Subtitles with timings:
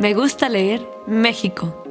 [0.00, 1.82] Me gusta leer México.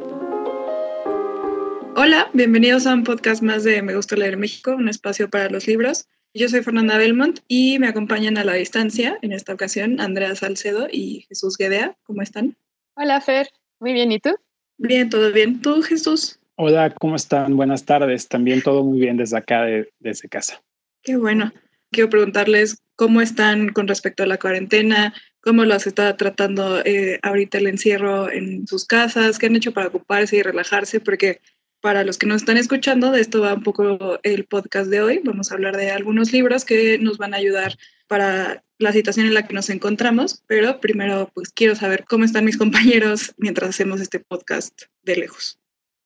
[1.97, 5.67] Hola, bienvenidos a un podcast más de Me gusta leer México, un espacio para los
[5.67, 6.07] libros.
[6.33, 10.87] Yo soy Fernanda Belmont y me acompañan a la distancia, en esta ocasión, Andrea Salcedo
[10.89, 11.97] y Jesús Guedea.
[12.03, 12.55] ¿Cómo están?
[12.95, 13.49] Hola, Fer.
[13.81, 14.29] Muy bien, ¿y tú?
[14.77, 15.61] Bien, todo bien.
[15.61, 16.39] ¿Tú, Jesús?
[16.55, 17.57] Hola, ¿cómo están?
[17.57, 18.29] Buenas tardes.
[18.29, 20.63] También todo muy bien desde acá, de, desde casa.
[21.03, 21.51] Qué bueno.
[21.91, 25.13] Quiero preguntarles cómo están con respecto a la cuarentena,
[25.47, 29.87] cómo las está tratando eh, ahorita el encierro en sus casas, qué han hecho para
[29.87, 31.39] ocuparse y relajarse, porque
[31.79, 35.21] para los que nos están escuchando, de esto va un poco el podcast de hoy.
[35.23, 39.35] Vamos a hablar de algunos libros que nos van a ayudar para la situación en
[39.35, 44.01] la que nos encontramos, pero primero pues quiero saber cómo están mis compañeros mientras hacemos
[44.01, 45.61] este podcast de lejos.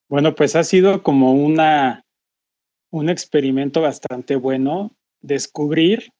[0.08, 2.04] Bueno, pues ha sido como una,
[2.90, 6.12] un experimento bastante bueno descubrir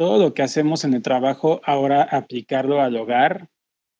[0.00, 3.50] todo lo que hacemos en el trabajo, ahora aplicarlo al hogar,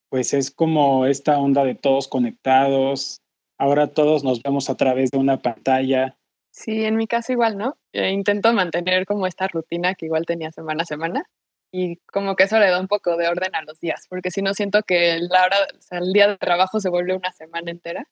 [0.09, 3.21] pues es como esta onda de todos conectados,
[3.59, 6.17] ahora todos nos vemos a través de una pantalla.
[6.51, 7.77] Sí, en mi caso igual, ¿no?
[7.93, 11.25] Eh, intento mantener como esta rutina que igual tenía semana a semana
[11.71, 14.41] y como que eso le da un poco de orden a los días, porque si
[14.41, 17.71] no siento que la hora, o sea, el día de trabajo se vuelve una semana
[17.71, 18.09] entera.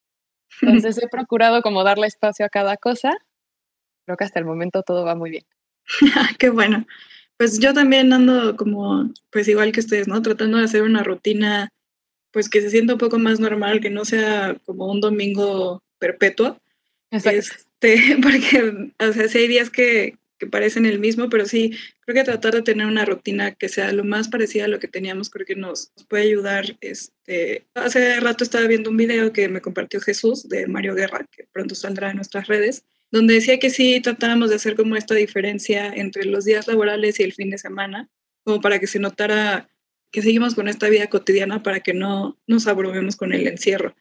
[0.61, 3.17] Entonces he procurado como darle espacio a cada cosa.
[4.05, 5.47] Creo que hasta el momento todo va muy bien.
[6.39, 6.84] Qué bueno.
[7.39, 10.20] Pues yo también ando como, pues igual que ustedes, ¿no?
[10.20, 11.70] Tratando de hacer una rutina,
[12.33, 16.61] pues que se sienta un poco más normal, que no sea como un domingo perpetuo.
[17.12, 22.17] Este, porque, o sea, sí hay días que, que parecen el mismo, pero sí, creo
[22.17, 25.30] que tratar de tener una rutina que sea lo más parecida a lo que teníamos,
[25.30, 26.77] creo que nos, nos puede ayudar.
[26.80, 31.46] Este, hace rato estaba viendo un video que me compartió Jesús de Mario Guerra, que
[31.52, 35.92] pronto saldrá en nuestras redes, donde decía que sí tratáramos de hacer como esta diferencia
[35.95, 38.08] entre los días laborales y el fin de semana,
[38.45, 39.69] como para que se notara
[40.11, 43.95] que seguimos con esta vida cotidiana para que no nos abrumemos con el encierro.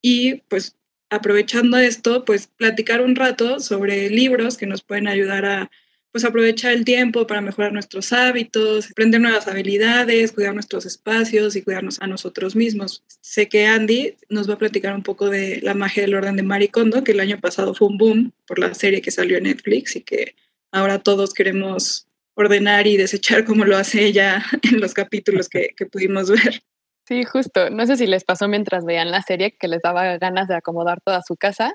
[0.00, 0.76] Y pues
[1.10, 5.70] aprovechando esto, pues platicar un rato sobre libros que nos pueden ayudar a
[6.18, 11.62] pues aprovechar el tiempo para mejorar nuestros hábitos, aprender nuevas habilidades, cuidar nuestros espacios y
[11.62, 13.04] cuidarnos a nosotros mismos.
[13.20, 16.42] Sé que Andy nos va a platicar un poco de La magia del orden de
[16.42, 19.44] Marie Kondo, que el año pasado fue un boom por la serie que salió en
[19.44, 20.34] Netflix y que
[20.72, 25.86] ahora todos queremos ordenar y desechar como lo hace ella en los capítulos que, que
[25.86, 26.64] pudimos ver.
[27.06, 27.70] Sí, justo.
[27.70, 31.00] No sé si les pasó mientras veían la serie que les daba ganas de acomodar
[31.00, 31.74] toda su casa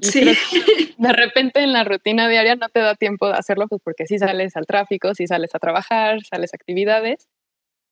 [0.00, 0.32] Sí.
[0.98, 4.18] De repente en la rutina diaria no te da tiempo de hacerlo, pues porque si
[4.18, 7.28] sales al tráfico, si sales a trabajar, sales a actividades.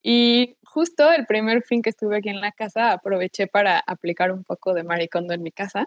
[0.02, 4.44] Y justo el primer fin que estuve aquí en la casa, aproveché para aplicar un
[4.44, 5.86] poco de maricondo en mi casa.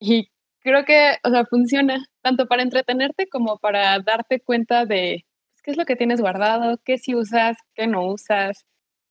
[0.00, 0.30] Y
[0.60, 5.70] creo que, o sea, funciona tanto para entretenerte como para darte cuenta de pues, qué
[5.72, 8.66] es lo que tienes guardado, qué sí usas, qué no usas,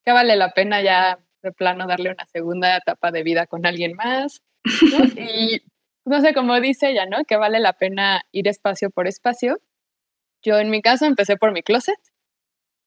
[0.05, 3.93] qué vale la pena ya de plano darle una segunda etapa de vida con alguien
[3.95, 4.41] más.
[4.65, 4.99] ¿no?
[5.17, 5.61] Y
[6.09, 7.23] no sé, como dice ella, ¿no?
[7.23, 9.59] Que vale la pena ir espacio por espacio.
[10.41, 11.99] Yo en mi caso empecé por mi closet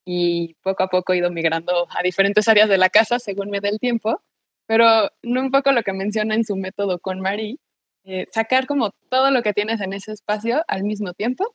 [0.05, 3.61] y poco a poco he ido migrando a diferentes áreas de la casa según me
[3.61, 4.21] dé el tiempo,
[4.67, 7.59] pero no un poco lo que menciona en su método con Marie,
[8.05, 11.55] eh, sacar como todo lo que tienes en ese espacio al mismo tiempo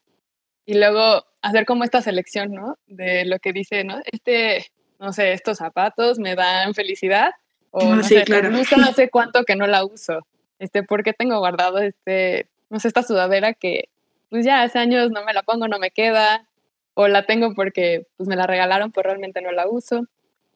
[0.66, 2.78] y luego hacer como esta selección, ¿no?
[2.86, 4.00] De lo que dice, ¿no?
[4.06, 4.66] Este,
[5.00, 7.32] no sé, estos zapatos me dan felicidad
[7.72, 8.50] o Ah, no sí, sé, claro.
[8.52, 10.26] me gusta no sé cuánto que no la uso
[10.60, 13.90] este, ¿por qué tengo guardado este, no sé, esta sudadera que
[14.30, 16.48] pues ya hace años no me la pongo, no me queda,
[16.94, 20.08] o la tengo porque pues me la regalaron, pues realmente no la uso.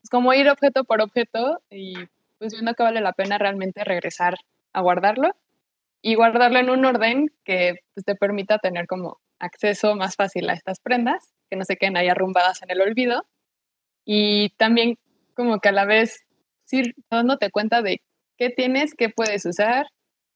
[0.04, 1.94] Es como ir objeto por objeto y
[2.40, 4.36] pues viendo que vale la pena realmente regresar
[4.74, 5.36] a guardarlo
[6.02, 10.54] y guardarlo en un orden que pues, te permita tener como acceso más fácil a
[10.54, 13.26] estas prendas, que no se queden ahí arrumbadas en el olvido
[14.04, 14.98] y también
[15.36, 16.26] como que a la vez
[16.72, 18.02] ir dándote cuenta de
[18.38, 19.88] qué tienes, qué puedes usar,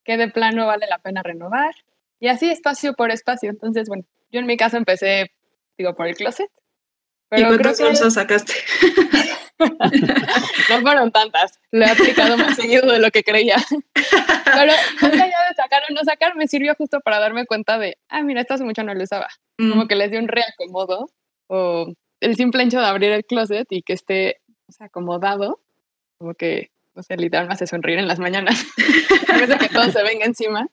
[0.06, 1.75] qué de plano vale la pena renovar.
[2.19, 3.50] Y así espacio por espacio.
[3.50, 5.31] Entonces, bueno, yo en mi caso empecé,
[5.78, 6.50] digo, por el closet.
[7.31, 8.54] ¿Y Pero creo cuántas que bolsas sacaste?
[10.69, 11.60] no fueron tantas.
[11.72, 13.57] Lo he aplicado más seguido de lo que creía.
[13.94, 17.98] Pero más allá de sacar o no sacar, me sirvió justo para darme cuenta de,
[18.10, 19.28] ah, mira, esto hace mucho no lo usaba.
[19.58, 21.10] Como Mm, que les di un reacomodo
[21.48, 25.62] o el simple hecho de abrir el closet y que esté o sea, acomodado,
[26.18, 28.65] como que, o sea, literal me hace sonreír en las mañanas.
[29.30, 30.68] a veces que todo se venga encima.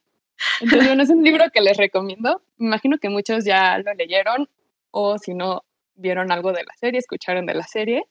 [0.60, 2.42] Entonces, bueno, es un libro que les recomiendo.
[2.56, 4.48] Me imagino que muchos ya lo leyeron
[4.90, 5.64] o si no,
[5.94, 8.04] vieron algo de la serie, escucharon de la serie.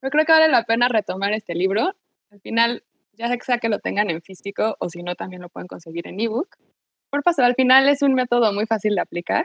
[0.00, 1.94] Pero creo que vale la pena retomar este libro.
[2.30, 5.68] Al final, ya sea que lo tengan en físico o si no, también lo pueden
[5.68, 6.56] conseguir en ebook.
[7.10, 9.44] Por paso, al final es un método muy fácil de aplicar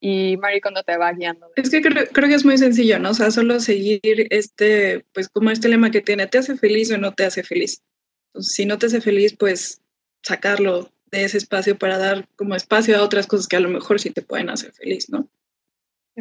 [0.00, 1.48] y Marie cuando te va guiando.
[1.56, 3.10] Es que creo, creo, que es muy sencillo, ¿no?
[3.10, 4.00] O sea, solo seguir
[4.30, 7.82] este, pues como este lema que tiene, ¿te hace feliz o no te hace feliz?
[8.28, 9.80] Entonces, si no te hace feliz, pues
[10.22, 14.00] sacarlo de ese espacio para dar como espacio a otras cosas que a lo mejor
[14.00, 15.28] sí te pueden hacer feliz, ¿no?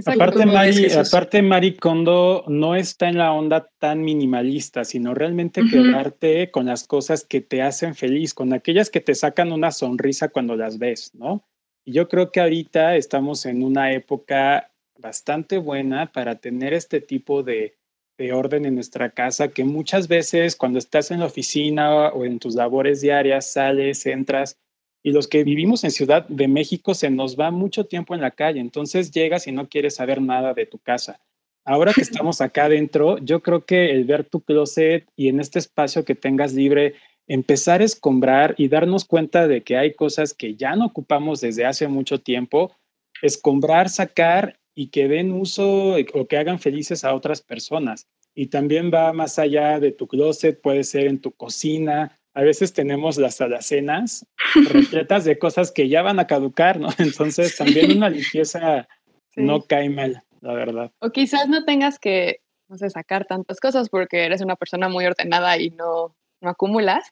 [0.06, 6.52] aparte, Mari, aparte, Mari Kondo no está en la onda tan minimalista, sino realmente quedarte
[6.52, 10.56] con las cosas que te hacen feliz, con aquellas que te sacan una sonrisa cuando
[10.56, 11.48] las ves, ¿no?
[11.88, 14.69] Y yo creo que ahorita estamos en una época
[15.00, 17.78] bastante buena para tener este tipo de,
[18.18, 22.39] de orden en nuestra casa, que muchas veces cuando estás en la oficina o en
[22.39, 24.57] tus labores diarias, sales, entras
[25.01, 28.31] y los que vivimos en Ciudad de México se nos va mucho tiempo en la
[28.31, 31.22] calle, entonces llegas y no quieres saber nada de tu casa.
[31.63, 35.60] Ahora que estamos acá adentro, yo creo que el ver tu closet y en este
[35.60, 36.95] espacio que tengas libre,
[37.28, 41.66] empezar a escombrar y darnos cuenta de que hay cosas que ya no ocupamos desde
[41.66, 42.76] hace mucho tiempo,
[43.22, 48.08] escombrar, sacar y que den uso o que hagan felices a otras personas.
[48.34, 52.72] Y también va más allá de tu closet, puede ser en tu cocina, a veces
[52.72, 54.24] tenemos las alacenas
[54.72, 56.90] repletas de cosas que ya van a caducar, ¿no?
[57.00, 58.88] Entonces también una limpieza
[59.36, 60.92] no cae mal, la verdad.
[61.00, 65.08] O quizás no tengas que, no sé, sacar tantas cosas porque eres una persona muy
[65.08, 67.12] ordenada y no, no acumulas,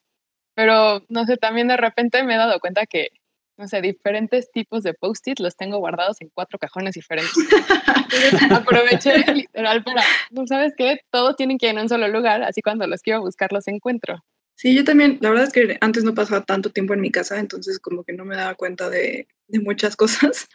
[0.55, 3.09] pero no sé, también de repente me he dado cuenta que,
[3.57, 7.33] no sé, diferentes tipos de post-it los tengo guardados en cuatro cajones diferentes.
[8.51, 11.01] aproveché literal para, ¿no sabes qué?
[11.11, 14.23] Todos tienen que ir en un solo lugar, así cuando los quiero buscar los encuentro.
[14.57, 17.39] Sí, yo también, la verdad es que antes no pasaba tanto tiempo en mi casa,
[17.39, 20.47] entonces como que no me daba cuenta de, muchas cosas.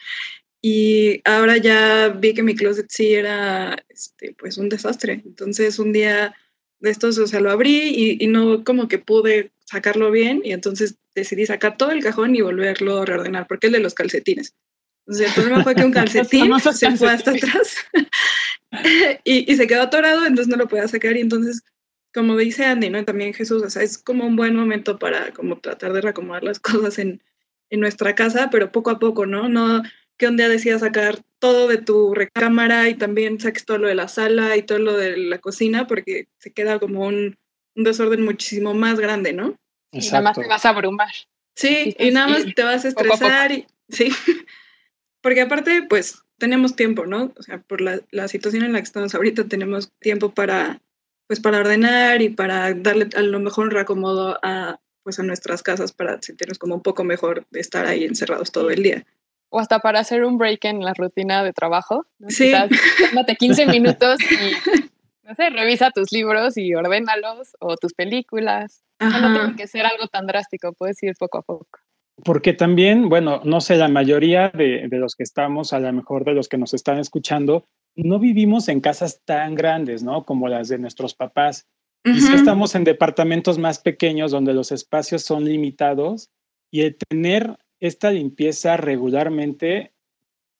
[0.62, 5.22] Y ahora ya vi que mi closet sí era este, pues un desastre.
[5.24, 6.34] Entonces un día
[6.80, 10.52] de estos, o sea, lo abrí y, y, no como que pude sacarlo bien y
[10.52, 14.54] entonces decidí sacar todo el cajón y volverlo a reordenar, porque es de los calcetines.
[15.06, 17.76] Entonces el problema fue que un calcetín se fue hasta atrás
[19.24, 21.62] y, y, se quedó atorado, entonces no lo podía sacar y entonces
[22.12, 23.04] como dice Andy, ¿no?
[23.04, 26.58] También Jesús, o sea, es como un buen momento para como tratar de reacomodar las
[26.58, 27.22] cosas en,
[27.70, 29.48] en nuestra casa, pero poco a poco, ¿no?
[29.48, 29.82] No
[30.20, 33.94] que un día decidas sacar todo de tu recámara y también saques todo lo de
[33.94, 37.38] la sala y todo lo de la cocina, porque se queda como un,
[37.74, 39.56] un desorden muchísimo más grande, ¿no?
[39.90, 41.08] Y nada más te vas a abrumar.
[41.56, 43.50] Sí, y nada más te vas a estresar.
[43.50, 44.10] Y, sí,
[45.22, 47.32] porque aparte, pues tenemos tiempo, ¿no?
[47.38, 50.82] O sea, por la, la situación en la que estamos ahorita, tenemos tiempo para
[51.28, 55.62] pues para ordenar y para darle a lo mejor un reacomodo a, pues a nuestras
[55.62, 59.06] casas para sentirnos como un poco mejor de estar ahí encerrados todo el día.
[59.50, 62.06] O hasta para hacer un break en la rutina de trabajo.
[62.28, 62.52] Sí.
[63.10, 64.70] Tómate 15 minutos y,
[65.26, 68.82] no sé, revisa tus libros y ordénalos o tus películas.
[69.00, 71.68] No tiene que ser algo tan drástico, puedes ir poco a poco.
[72.22, 76.24] Porque también, bueno, no sé, la mayoría de, de los que estamos, a lo mejor
[76.24, 77.64] de los que nos están escuchando,
[77.96, 80.24] no vivimos en casas tan grandes, ¿no?
[80.24, 81.66] Como las de nuestros papás.
[82.04, 86.30] Y estamos en departamentos más pequeños donde los espacios son limitados
[86.70, 89.92] y el tener esta limpieza regularmente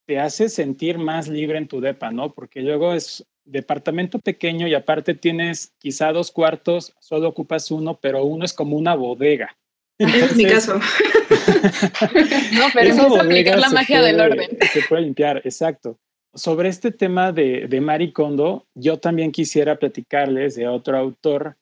[0.06, 2.32] te hace sentir más libre en tu depa, ¿no?
[2.32, 8.24] Porque luego es departamento pequeño y aparte tienes quizá dos cuartos, solo ocupas uno, pero
[8.24, 9.56] uno es como una bodega.
[9.98, 10.74] es mi caso.
[12.52, 14.58] no, pero eso es aplicar la magia del orden.
[14.72, 15.98] Se puede limpiar, exacto.
[16.34, 21.56] Sobre este tema de, de Marie Kondo, yo también quisiera platicarles de otro autor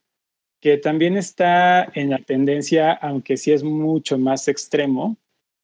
[0.60, 5.16] que también está en la tendencia, aunque sí es mucho más extremo,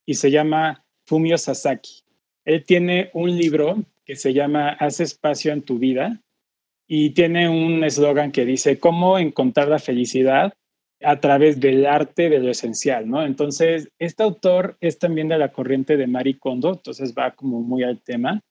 [0.07, 2.03] y se llama Fumio Sasaki.
[2.45, 6.21] Él tiene un libro que se llama Haz espacio en tu vida
[6.87, 10.53] y tiene un eslogan que dice cómo encontrar la felicidad
[11.03, 13.25] a través del arte de lo esencial, ¿no?
[13.25, 17.83] Entonces, este autor es también de la corriente de Marie Kondo, entonces va como muy
[17.83, 18.43] al tema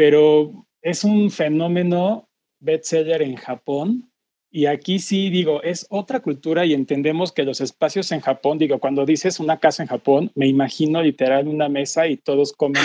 [0.00, 2.26] pero es un fenómeno
[2.58, 4.09] bestseller en Japón.
[4.52, 8.80] Y aquí sí digo, es otra cultura y entendemos que los espacios en Japón, digo,
[8.80, 12.82] cuando dices una casa en Japón, me imagino literal una mesa y todos comen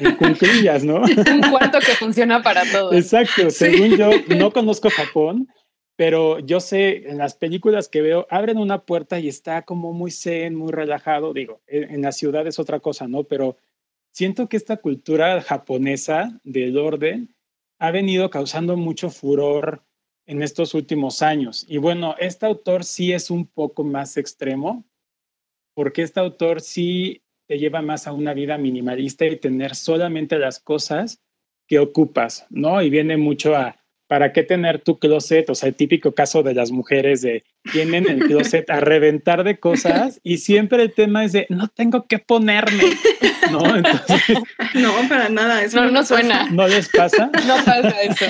[0.00, 0.96] en, en ¿no?
[1.34, 2.92] Un cuarto que funciona para todos.
[2.92, 5.48] Exacto, según yo, no conozco Japón,
[5.94, 10.10] pero yo sé, en las películas que veo, abren una puerta y está como muy
[10.10, 13.22] zen, muy relajado, digo, en la ciudad es otra cosa, ¿no?
[13.22, 13.56] Pero
[14.10, 17.32] siento que esta cultura japonesa del orden
[17.78, 19.85] ha venido causando mucho furor
[20.26, 21.64] en estos últimos años.
[21.68, 24.84] Y bueno, este autor sí es un poco más extremo,
[25.74, 30.58] porque este autor sí te lleva más a una vida minimalista y tener solamente las
[30.58, 31.22] cosas
[31.68, 32.82] que ocupas, ¿no?
[32.82, 35.48] Y viene mucho a, ¿para qué tener tu closet?
[35.50, 39.58] O sea, el típico caso de las mujeres de tienen el closet a reventar de
[39.58, 42.84] cosas y siempre el tema es de no tengo que ponerme,
[43.50, 43.76] ¿no?
[43.76, 44.38] Entonces,
[44.74, 46.48] no, para nada, eso no, no, suena.
[46.50, 47.30] ¿No les pasa?
[47.46, 48.26] No pasa eso.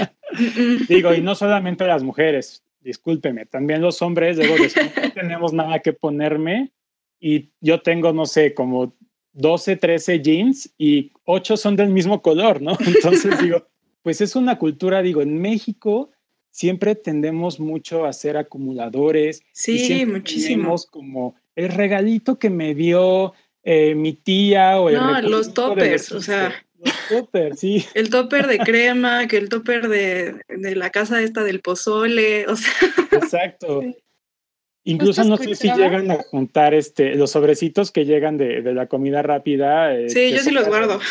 [0.89, 5.93] Digo, y no solamente las mujeres, discúlpeme, también los hombres, luego no tenemos nada que
[5.93, 6.73] ponerme
[7.21, 8.95] y yo tengo, no sé, como
[9.33, 12.77] 12, 13 jeans y 8 son del mismo color, ¿no?
[12.87, 13.67] Entonces digo,
[14.07, 16.13] pues es una cultura, digo, en México
[16.53, 19.43] siempre tendemos mucho a ser acumuladores.
[19.51, 20.77] Sí, muchísimo.
[20.93, 23.33] como el regalito que me dio
[23.65, 26.55] eh, mi tía o el No, los toppers, o sea.
[26.79, 27.85] Los toppers, sí.
[27.95, 32.55] El topper de crema, que el topper de, de la casa esta del pozole, o
[32.55, 32.73] sea.
[33.11, 33.83] Exacto.
[34.85, 38.87] Incluso no sé si llegan a juntar este, los sobrecitos que llegan de, de la
[38.87, 39.93] comida rápida.
[39.99, 41.01] Eh, sí, yo sí los guardo.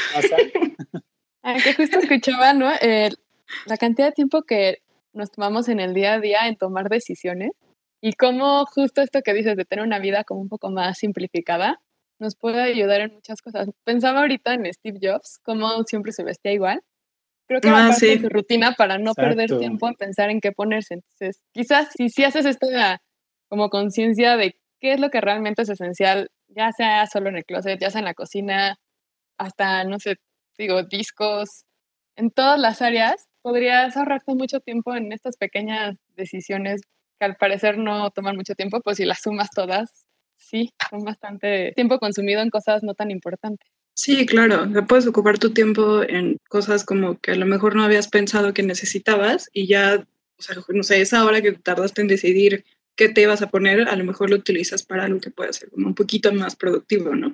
[1.47, 2.71] Ah, que justo escuchaba, ¿no?
[2.81, 3.11] Eh,
[3.67, 4.79] la cantidad de tiempo que
[5.13, 7.51] nos tomamos en el día a día en tomar decisiones
[8.01, 11.79] y cómo justo esto que dices de tener una vida como un poco más simplificada
[12.17, 13.69] nos puede ayudar en muchas cosas.
[13.83, 16.81] Pensaba ahorita en Steve Jobs, cómo siempre se vestía igual.
[17.47, 20.41] Creo que era ah, parte de su rutina para no perder tiempo en pensar en
[20.41, 20.95] qué ponerse.
[20.95, 23.03] Entonces, quizás si, si haces esta
[23.49, 27.45] como conciencia de qué es lo que realmente es esencial, ya sea solo en el
[27.45, 28.79] closet, ya sea en la cocina,
[29.37, 30.15] hasta, no sé,
[30.57, 31.65] digo, discos,
[32.15, 36.81] en todas las áreas, podrías ahorrarte mucho tiempo en estas pequeñas decisiones
[37.19, 40.05] que al parecer no toman mucho tiempo, pues si las sumas todas,
[40.37, 43.69] sí, son bastante tiempo consumido en cosas no tan importantes.
[43.93, 48.09] Sí, claro, puedes ocupar tu tiempo en cosas como que a lo mejor no habías
[48.09, 50.05] pensado que necesitabas y ya,
[50.37, 52.65] o sea, no sé, esa hora que tardaste en decidir
[52.97, 55.69] qué te ibas a poner, a lo mejor lo utilizas para algo que pueda ser
[55.69, 57.31] como un poquito más productivo, ¿no?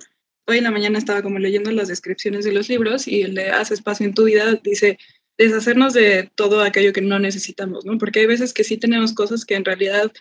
[0.47, 3.49] Hoy en la mañana estaba como leyendo las descripciones de los libros y el de
[3.49, 4.97] Haz espacio en tu vida dice
[5.37, 7.97] deshacernos de todo aquello que no necesitamos, ¿no?
[7.97, 10.11] Porque hay veces que sí tenemos cosas que en realidad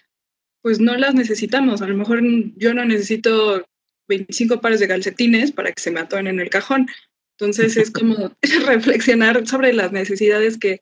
[0.63, 1.83] pues no las necesitamos.
[1.83, 2.21] A lo mejor
[2.57, 3.67] yo no necesito
[4.09, 6.87] 25 pares de calcetines para que se me atoren en el cajón.
[7.39, 8.37] Entonces es como
[8.67, 10.81] reflexionar sobre las necesidades que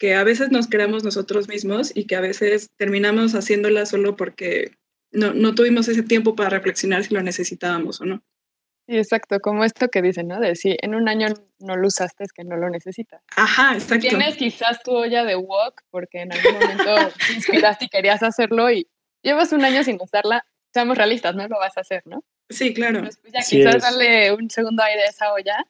[0.00, 4.72] que a veces nos creamos nosotros mismos y que a veces terminamos haciéndola solo porque
[5.12, 8.24] no, no tuvimos ese tiempo para reflexionar si lo necesitábamos o no.
[8.90, 10.40] Sí, exacto, como esto que dicen, ¿no?
[10.40, 11.28] De si en un año
[11.60, 13.22] no lo usaste es que no lo necesitas.
[13.36, 14.08] Ajá, exacto.
[14.08, 18.68] Tienes quizás tu olla de wok porque en algún momento te inspiraste y querías hacerlo
[18.68, 18.88] y
[19.22, 22.24] llevas un año sin usarla, seamos realistas, no lo vas a hacer, ¿no?
[22.48, 23.02] Sí, claro.
[23.02, 25.64] Pues ya quizás darle un segundo aire a esa olla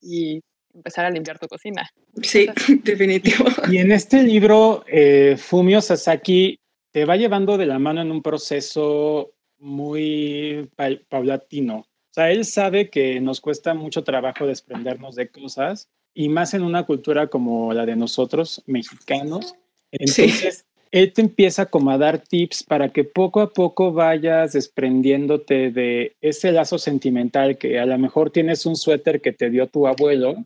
[0.00, 1.90] y empezar a limpiar tu cocina.
[2.22, 2.48] Sí,
[2.84, 3.44] definitivo.
[3.70, 6.58] Y en este libro, eh, Fumio Sasaki
[6.90, 10.70] te va llevando de la mano en un proceso muy
[11.10, 11.86] paulatino.
[12.12, 16.62] O sea, él sabe que nos cuesta mucho trabajo desprendernos de cosas y más en
[16.62, 19.54] una cultura como la de nosotros, mexicanos.
[19.90, 25.70] Entonces, él te empieza como a dar tips para que poco a poco vayas desprendiéndote
[25.70, 29.86] de ese lazo sentimental que a lo mejor tienes un suéter que te dio tu
[29.86, 30.44] abuelo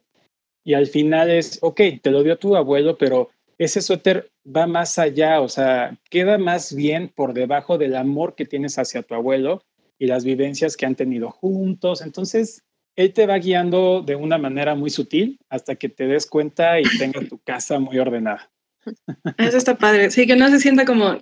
[0.63, 5.01] y al final es, ok, te lo dio tu abuelo, pero ese suéter va más
[5.01, 9.65] allá, o sea, queda más bien por debajo del amor que tienes hacia tu abuelo
[9.99, 12.03] y las vivencias que han tenido juntos.
[12.03, 12.63] Entonces,
[12.97, 16.85] él te va guiando de una manera muy sutil hasta que te des cuenta y
[16.99, 18.51] tengas tu casa muy ordenada.
[19.39, 20.11] Eso está padre.
[20.11, 21.19] Sí, que no se sienta como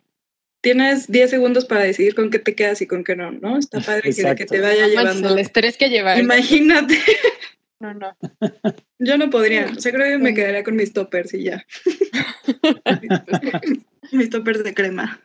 [0.61, 3.59] tienes 10 segundos para decidir con qué te quedas y con qué no, ¿no?
[3.59, 5.31] Está padre que, que, te vaya llevando.
[5.31, 6.19] El estrés que llevar.
[6.19, 6.99] Imagínate.
[7.81, 8.17] No, no.
[8.99, 9.67] Yo no podría.
[9.77, 11.67] O sea, creo que me quedaría con mis toppers y ya.
[14.13, 15.21] mis toppers de crema.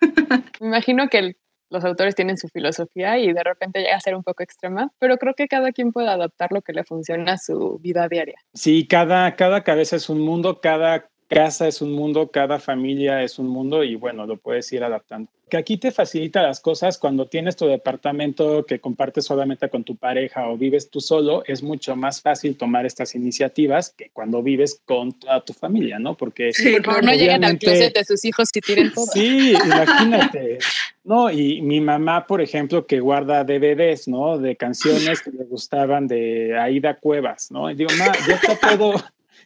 [0.60, 1.38] Me imagino que
[1.70, 5.18] los autores tienen su filosofía y de repente llega a ser un poco extrema, pero
[5.18, 8.38] creo que cada quien puede adaptar lo que le funciona a su vida diaria.
[8.54, 13.40] Sí, cada, cada cabeza es un mundo, cada casa es un mundo, cada familia es
[13.40, 15.30] un mundo y bueno, lo puedes ir adaptando.
[15.48, 19.96] Que aquí te facilita las cosas cuando tienes tu departamento que compartes solamente con tu
[19.96, 24.82] pareja o vives tú solo, es mucho más fácil tomar estas iniciativas que cuando vives
[24.86, 26.16] con toda tu familia, ¿no?
[26.16, 29.06] Porque sí, no llegan al closet de sus hijos y tiren todo.
[29.08, 30.60] Sí, imagínate.
[31.04, 34.38] No, y mi mamá, por ejemplo, que guarda DVDs, ¿no?
[34.38, 37.72] De canciones que le gustaban de Aida Cuevas, ¿no?
[37.72, 38.94] Y digo, ma, ya está todo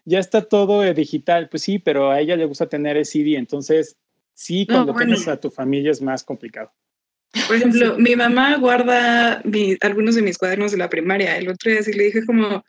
[0.06, 1.50] ya está todo eh, digital.
[1.50, 3.98] Pues sí, pero a ella le gusta tener el CD, entonces
[4.34, 6.72] sí, cuando tienes a tu familia es más complicado.
[7.48, 9.42] Por ejemplo, mi mamá guarda
[9.82, 11.38] algunos de mis cuadernos de la primaria.
[11.38, 12.64] El otro día sí le dije como,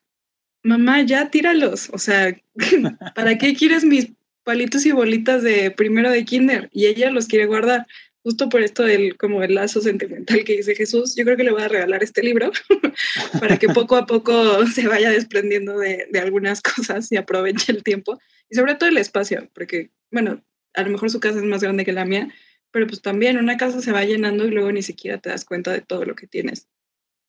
[0.63, 1.91] mamá, ya tíralos.
[1.93, 2.35] O sea,
[3.15, 4.13] ¿para qué quieres mis
[4.43, 6.71] palitos y bolitas de primero de kinder?
[6.73, 7.87] Y ella los quiere guardar.
[8.25, 11.53] Justo por esto del como el lazo sentimental que dice Jesús, yo creo que le
[11.53, 12.51] voy a regalar este libro
[13.41, 17.83] para que poco a poco se vaya desprendiendo de, de algunas cosas y aproveche el
[17.83, 20.43] tiempo y sobre todo el espacio, porque, bueno,
[20.75, 22.33] a lo mejor su casa es más grande que la mía,
[22.71, 25.73] pero pues también una casa se va llenando y luego ni siquiera te das cuenta
[25.73, 26.67] de todo lo que tienes.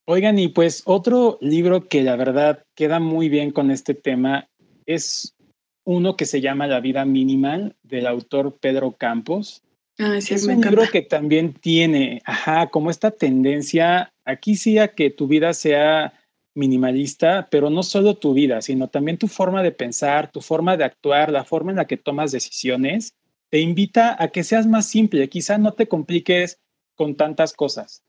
[0.08, 4.50] Oigan, y pues otro libro que la verdad queda muy bien con este tema
[4.86, 5.36] es
[5.84, 9.64] uno que se llama La vida minimal del autor Pedro Campos.
[9.98, 10.82] Ah, sí, es me un encanta.
[10.82, 16.14] libro que también tiene, ajá, como esta tendencia, aquí sí a que tu vida sea
[16.54, 20.86] minimalista, pero no solo tu vida, sino también tu forma de pensar, tu forma de
[20.86, 23.14] actuar, la forma en la que tomas decisiones,
[23.50, 26.60] te invita a que seas más simple, quizá no te compliques
[26.96, 28.04] con tantas cosas.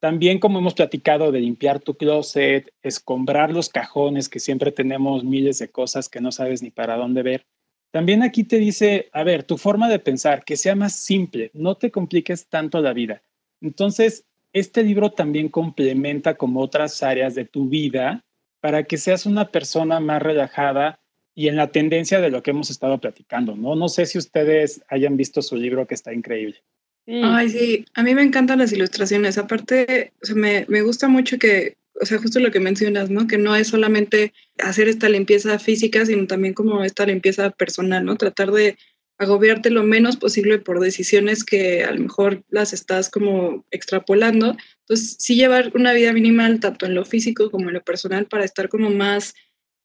[0.00, 5.60] También como hemos platicado de limpiar tu closet, escombrar los cajones, que siempre tenemos miles
[5.60, 7.46] de cosas que no sabes ni para dónde ver.
[7.92, 11.76] También aquí te dice, a ver, tu forma de pensar, que sea más simple, no
[11.76, 13.22] te compliques tanto la vida.
[13.60, 18.24] Entonces, este libro también complementa como otras áreas de tu vida
[18.60, 21.00] para que seas una persona más relajada
[21.34, 23.76] y en la tendencia de lo que hemos estado platicando, ¿no?
[23.76, 26.62] No sé si ustedes hayan visto su libro que está increíble.
[27.04, 27.20] Sí.
[27.22, 29.36] Ay, sí, a mí me encantan las ilustraciones.
[29.36, 33.26] Aparte, o sea, me, me gusta mucho que, o sea, justo lo que mencionas, ¿no?
[33.26, 38.16] Que no es solamente hacer esta limpieza física, sino también como esta limpieza personal, ¿no?
[38.16, 38.78] Tratar de
[39.18, 44.56] agobiarte lo menos posible por decisiones que a lo mejor las estás como extrapolando.
[44.80, 48.44] Entonces, sí llevar una vida minimal, tanto en lo físico como en lo personal, para
[48.44, 49.34] estar como más,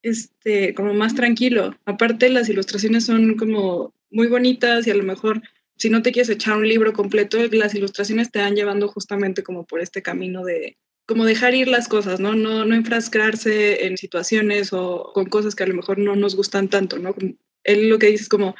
[0.01, 1.75] este, como más tranquilo.
[1.85, 5.41] Aparte, las ilustraciones son como muy bonitas y a lo mejor
[5.77, 9.65] si no te quieres echar un libro completo, las ilustraciones te van llevando justamente como
[9.65, 12.35] por este camino de como dejar ir las cosas, ¿no?
[12.35, 16.67] No, no enfrascarse en situaciones o con cosas que a lo mejor no nos gustan
[16.67, 17.15] tanto, ¿no?
[17.63, 18.55] Él lo que dice es como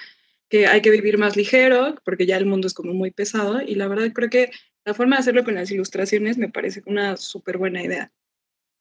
[0.49, 3.75] que hay que vivir más ligero, porque ya el mundo es como muy pesado, y
[3.75, 4.49] la verdad creo que
[4.85, 8.11] la forma de hacerlo con las ilustraciones me parece una súper buena idea.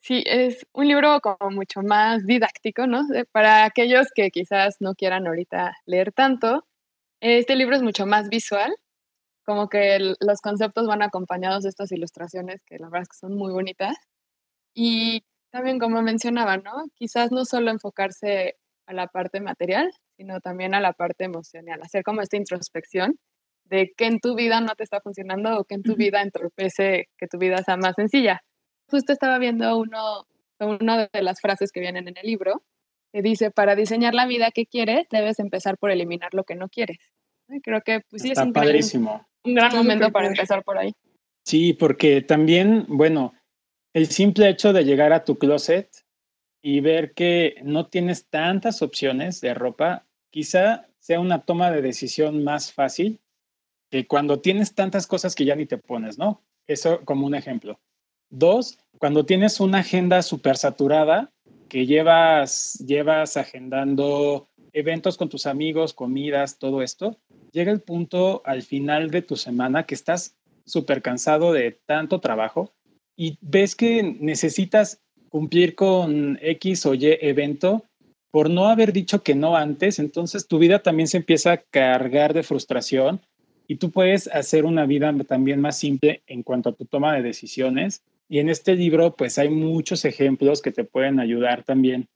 [0.00, 3.02] Sí, es un libro como mucho más didáctico, ¿no?
[3.32, 6.64] Para aquellos que quizás no quieran ahorita leer tanto,
[7.20, 8.72] este libro es mucho más visual,
[9.46, 13.18] como que el, los conceptos van acompañados de estas ilustraciones que la verdad es que
[13.26, 13.96] son muy bonitas.
[14.74, 16.84] Y también como mencionaba, ¿no?
[16.96, 18.56] Quizás no solo enfocarse
[18.86, 23.18] a la parte material, sino también a la parte emocional, hacer como esta introspección
[23.64, 27.08] de qué en tu vida no te está funcionando o qué en tu vida entorpece
[27.18, 28.42] que tu vida sea más sencilla.
[28.88, 30.26] Justo estaba viendo uno,
[30.60, 32.62] una de las frases que vienen en el libro,
[33.12, 36.68] que dice, para diseñar la vida que quieres, debes empezar por eliminar lo que no
[36.68, 36.98] quieres.
[37.62, 39.26] Creo que pues, sí Está es un padrísimo.
[39.46, 40.92] Un gran momento para empezar por ahí.
[41.44, 43.34] Sí, porque también, bueno,
[43.94, 45.88] el simple hecho de llegar a tu closet
[46.60, 52.42] y ver que no tienes tantas opciones de ropa, quizá sea una toma de decisión
[52.42, 53.20] más fácil
[53.90, 56.42] que cuando tienes tantas cosas que ya ni te pones, ¿no?
[56.66, 57.78] Eso como un ejemplo.
[58.28, 61.32] Dos, cuando tienes una agenda súper saturada,
[61.68, 67.18] que llevas, llevas agendando eventos con tus amigos, comidas, todo esto,
[67.52, 72.72] llega el punto al final de tu semana que estás súper cansado de tanto trabajo
[73.16, 77.84] y ves que necesitas cumplir con X o Y evento
[78.30, 82.34] por no haber dicho que no antes, entonces tu vida también se empieza a cargar
[82.34, 83.20] de frustración
[83.68, 87.22] y tú puedes hacer una vida también más simple en cuanto a tu toma de
[87.22, 88.02] decisiones.
[88.28, 92.08] Y en este libro, pues hay muchos ejemplos que te pueden ayudar también.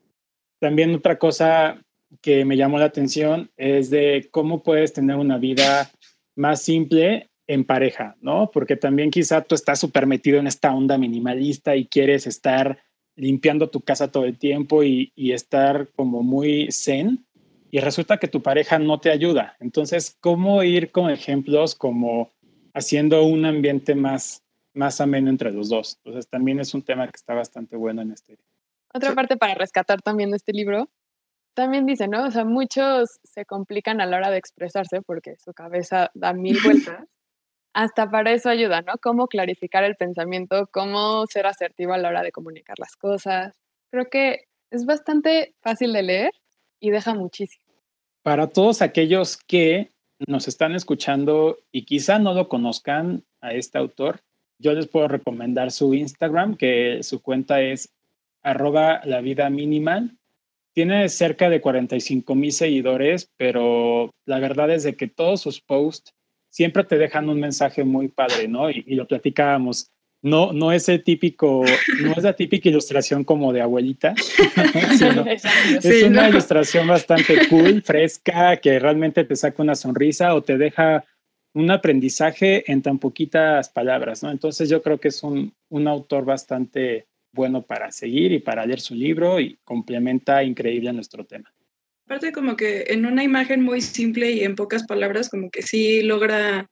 [0.60, 1.80] También otra cosa
[2.20, 5.90] que me llamó la atención es de cómo puedes tener una vida
[6.37, 8.51] más simple en pareja, ¿no?
[8.53, 12.79] Porque también quizá tú estás súper metido en esta onda minimalista y quieres estar
[13.16, 17.27] limpiando tu casa todo el tiempo y, y, estar como muy zen
[17.70, 19.57] y resulta que tu pareja no te ayuda.
[19.61, 22.31] Entonces, ¿cómo ir con ejemplos como
[22.73, 24.42] haciendo un ambiente más,
[24.75, 25.99] más ameno entre los dos?
[26.05, 28.38] Entonces, también es un tema que está bastante bueno en este.
[28.92, 30.88] Otra parte para rescatar también de este libro,
[31.54, 32.24] también dice, ¿no?
[32.24, 36.58] O sea, muchos se complican a la hora de expresarse porque su cabeza da mil
[36.62, 37.04] vueltas.
[37.72, 38.94] Hasta para eso ayuda, ¿no?
[39.00, 43.56] Cómo clarificar el pensamiento, cómo ser asertivo a la hora de comunicar las cosas.
[43.90, 46.32] Creo que es bastante fácil de leer
[46.80, 47.64] y deja muchísimo.
[48.22, 49.92] Para todos aquellos que
[50.26, 54.20] nos están escuchando y quizá no lo conozcan a este autor,
[54.58, 57.94] yo les puedo recomendar su Instagram, que su cuenta es
[58.42, 60.18] arroba la vida minimal.
[60.80, 66.14] Tiene cerca de 45 mil seguidores, pero la verdad es de que todos sus posts
[66.48, 68.70] siempre te dejan un mensaje muy padre, ¿no?
[68.70, 69.90] Y, y lo platicábamos.
[70.22, 71.66] no, no es el típico,
[72.02, 74.14] no es la típica ilustración como de abuelita,
[75.82, 81.04] es una ilustración bastante cool, fresca, que realmente te saca una sonrisa o te deja
[81.52, 84.30] un aprendizaje en tan poquitas palabras, ¿no?
[84.30, 88.80] Entonces yo creo que es un, un autor bastante bueno para seguir y para leer
[88.80, 91.52] su libro y complementa increíble a nuestro tema.
[92.06, 96.02] Aparte como que en una imagen muy simple y en pocas palabras como que sí
[96.02, 96.68] logra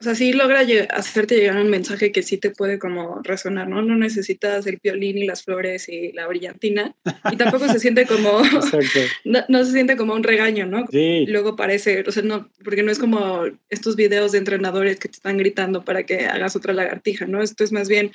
[0.00, 3.80] o sea, sí logra hacerte llegar un mensaje que sí te puede como resonar, ¿no?
[3.80, 6.94] No necesitas el violín y las flores y la brillantina.
[7.32, 8.42] Y tampoco se siente como,
[9.48, 10.86] no, se siente como un regaño, ¿no?
[10.90, 11.24] Sí.
[11.26, 15.16] Luego parece, o sea, no, porque no es como estos videos de entrenadores que te
[15.16, 17.42] están gritando para que hagas otra lagartija, ¿no?
[17.42, 18.12] Esto es más bien,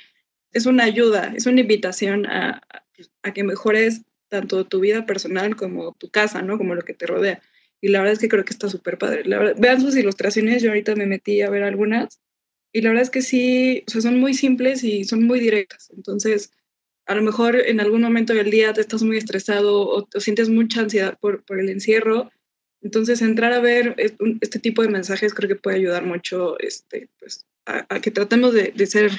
[0.52, 2.62] es una ayuda, es una invitación a,
[3.22, 6.58] a que mejores tanto tu vida personal como tu casa, ¿no?
[6.58, 7.42] Como lo que te rodea
[7.80, 9.24] y la verdad es que creo que está súper padre.
[9.56, 12.20] vean sus ilustraciones, yo ahorita me metí a ver algunas
[12.72, 15.90] y la verdad es que sí, o sea, son muy simples y son muy directas.
[15.96, 16.52] Entonces,
[17.06, 20.82] a lo mejor en algún momento del día te estás muy estresado o, sientes mucha
[20.82, 22.30] ansiedad por, por, el encierro.
[22.82, 23.96] Entonces, entrar a ver
[24.40, 28.72] este tipo de mensajes creo que puede ayudar mucho este, pues, a, que tratemos de,
[28.74, 29.10] de, ser,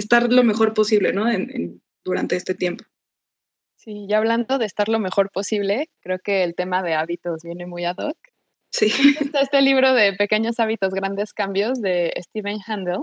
[0.00, 1.30] estar lo mejor posible ¿no?
[1.30, 2.84] En, durante este tiempo.
[3.76, 7.66] Sí, ya hablando de estar lo mejor posible, creo que el tema de hábitos viene
[7.66, 8.16] muy ad hoc.
[8.72, 8.92] Sí.
[9.20, 12.98] Está este libro de Pequeños hábitos, grandes cambios de Stephen Handel,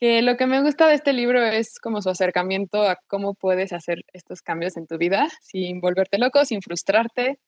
[0.00, 3.72] que lo que me gusta de este libro es como su acercamiento a cómo puedes
[3.72, 7.40] hacer estos cambios en tu vida sin volverte loco, sin frustrarte,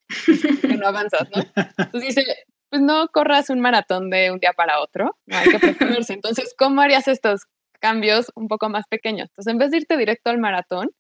[0.63, 1.43] que no avanzas, ¿no?
[1.79, 2.25] Entonces dice,
[2.71, 6.13] pues no corras un maratón de un día para otro, no hay que preocuparse.
[6.15, 7.43] Entonces, ¿cómo harías estos
[7.81, 9.29] cambios un poco más pequeños?
[9.31, 10.91] Entonces, en vez de irte directo al maratón,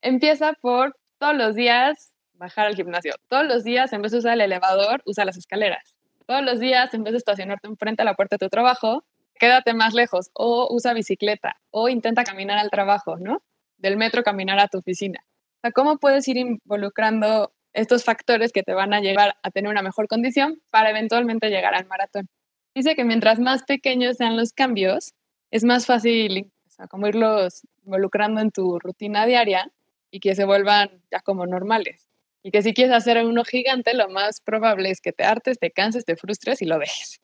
[0.00, 3.14] Empieza por todos los días bajar al gimnasio.
[3.28, 5.94] Todos los días, en vez de usar el elevador, usa las escaleras.
[6.26, 9.74] Todos los días, en vez de estacionarte enfrente a la puerta de tu trabajo, quédate
[9.74, 13.42] más lejos o usa bicicleta o intenta caminar al trabajo, ¿no?
[13.76, 15.20] Del metro caminar a tu oficina.
[15.24, 19.70] O sea, ¿cómo puedes ir involucrando estos factores que te van a llevar a tener
[19.70, 22.28] una mejor condición para eventualmente llegar al maratón?
[22.74, 25.12] Dice que mientras más pequeños sean los cambios,
[25.50, 29.70] es más fácil o sea, como irlos involucrando en tu rutina diaria
[30.10, 32.08] y que se vuelvan ya como normales.
[32.42, 35.70] Y que si quieres hacer uno gigante, lo más probable es que te hartes, te
[35.70, 37.20] canses, te frustres y lo dejes.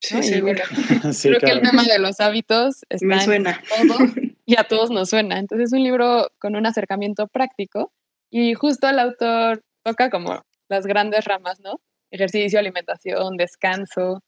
[0.00, 0.40] Sí, sí,
[1.22, 3.60] creo que el tema de los hábitos está Me suena.
[3.78, 3.98] en todo
[4.46, 5.38] y a todos nos suena.
[5.38, 7.92] Entonces es un libro con un acercamiento práctico
[8.30, 11.80] y justo el autor toca como las grandes ramas, ¿no?
[12.10, 14.22] Ejercicio, alimentación, descanso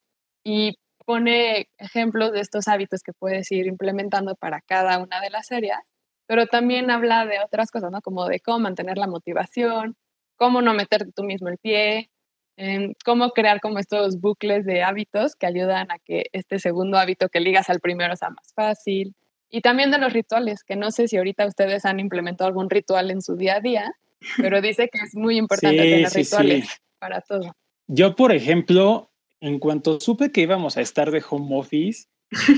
[0.44, 5.50] y pone ejemplos de estos hábitos que puedes ir implementando para cada una de las
[5.52, 5.80] áreas
[6.30, 8.02] pero también habla de otras cosas, ¿no?
[8.02, 9.96] Como de cómo mantener la motivación,
[10.36, 12.08] cómo no meterte tú mismo el pie,
[13.04, 17.40] cómo crear como estos bucles de hábitos que ayudan a que este segundo hábito que
[17.40, 19.16] ligas al primero sea más fácil.
[19.50, 23.10] Y también de los rituales, que no sé si ahorita ustedes han implementado algún ritual
[23.10, 23.92] en su día a día,
[24.36, 27.56] pero dice que es muy importante tener rituales para todo.
[27.88, 29.09] Yo, por ejemplo,
[29.40, 32.06] en cuanto supe que íbamos a estar de home office,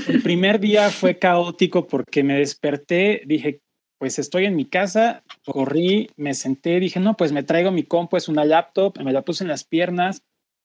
[0.07, 3.61] el primer día fue caótico porque me desperté, dije,
[3.97, 8.17] pues estoy en mi casa, corrí, me senté, dije, no, pues me traigo mi compu,
[8.17, 10.21] es una laptop, me la puse en las piernas.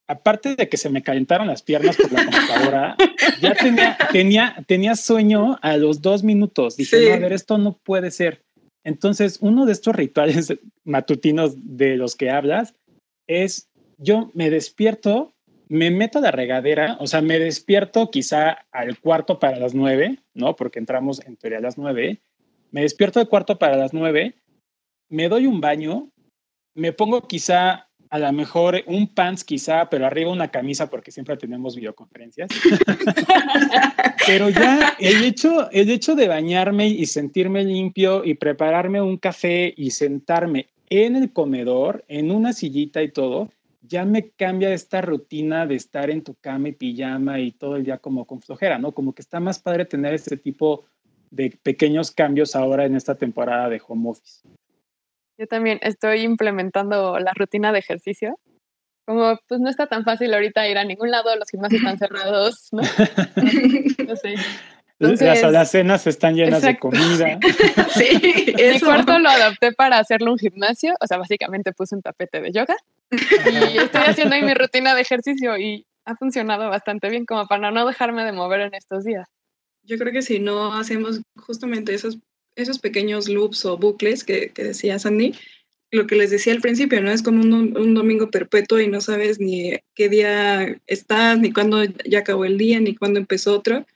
[0.08, 2.96] Aparte de que se me calentaron las piernas por la computadora,
[3.42, 6.76] ya tenía, tenía, tenía sueño a los dos minutos.
[6.76, 8.42] Dije, no, a ver, esto no puede ser.
[8.84, 10.54] Entonces, uno de estos rituales
[10.84, 12.74] matutinos de los que hablas
[13.26, 15.34] es, yo me despierto,
[15.68, 20.18] me meto a la regadera, o sea, me despierto quizá al cuarto para las nueve,
[20.34, 20.56] ¿no?
[20.56, 22.22] Porque entramos en teoría a las nueve
[22.70, 24.34] me despierto de cuarto para las nueve,
[25.08, 26.10] me doy un baño,
[26.74, 31.36] me pongo quizá a lo mejor un pants quizá, pero arriba una camisa porque siempre
[31.36, 32.48] tenemos videoconferencias.
[34.26, 39.74] pero ya el hecho, el hecho de bañarme y sentirme limpio y prepararme un café
[39.76, 43.50] y sentarme en el comedor, en una sillita y todo,
[43.88, 47.84] ya me cambia esta rutina de estar en tu cama y pijama y todo el
[47.84, 48.92] día como con flojera, ¿no?
[48.92, 50.84] Como que está más padre tener este tipo
[51.30, 54.46] de pequeños cambios ahora en esta temporada de home office.
[55.38, 58.38] Yo también estoy implementando la rutina de ejercicio.
[59.06, 62.68] Como pues no está tan fácil ahorita ir a ningún lado, los gimnasios están cerrados,
[62.72, 62.82] ¿no?
[64.06, 64.34] no sé.
[64.98, 67.38] Las alacenas están llenas de comida.
[67.94, 72.40] sí, Mi cuarto lo adapté para hacerlo un gimnasio, o sea, básicamente puse un tapete
[72.40, 72.76] de yoga
[73.10, 73.16] y
[73.78, 77.86] estoy haciendo ahí mi rutina de ejercicio y ha funcionado bastante bien como para no
[77.86, 79.28] dejarme de mover en estos días.
[79.84, 82.18] Yo creo que si no hacemos justamente esos,
[82.56, 85.34] esos pequeños loops o bucles que, que decía Sandy,
[85.90, 87.10] lo que les decía al principio, ¿no?
[87.10, 91.82] Es como un, un, domingo perpetuo y no sabes ni qué día estás, ni cuándo
[92.04, 93.86] ya acabó el día, ni cuándo empezó otro.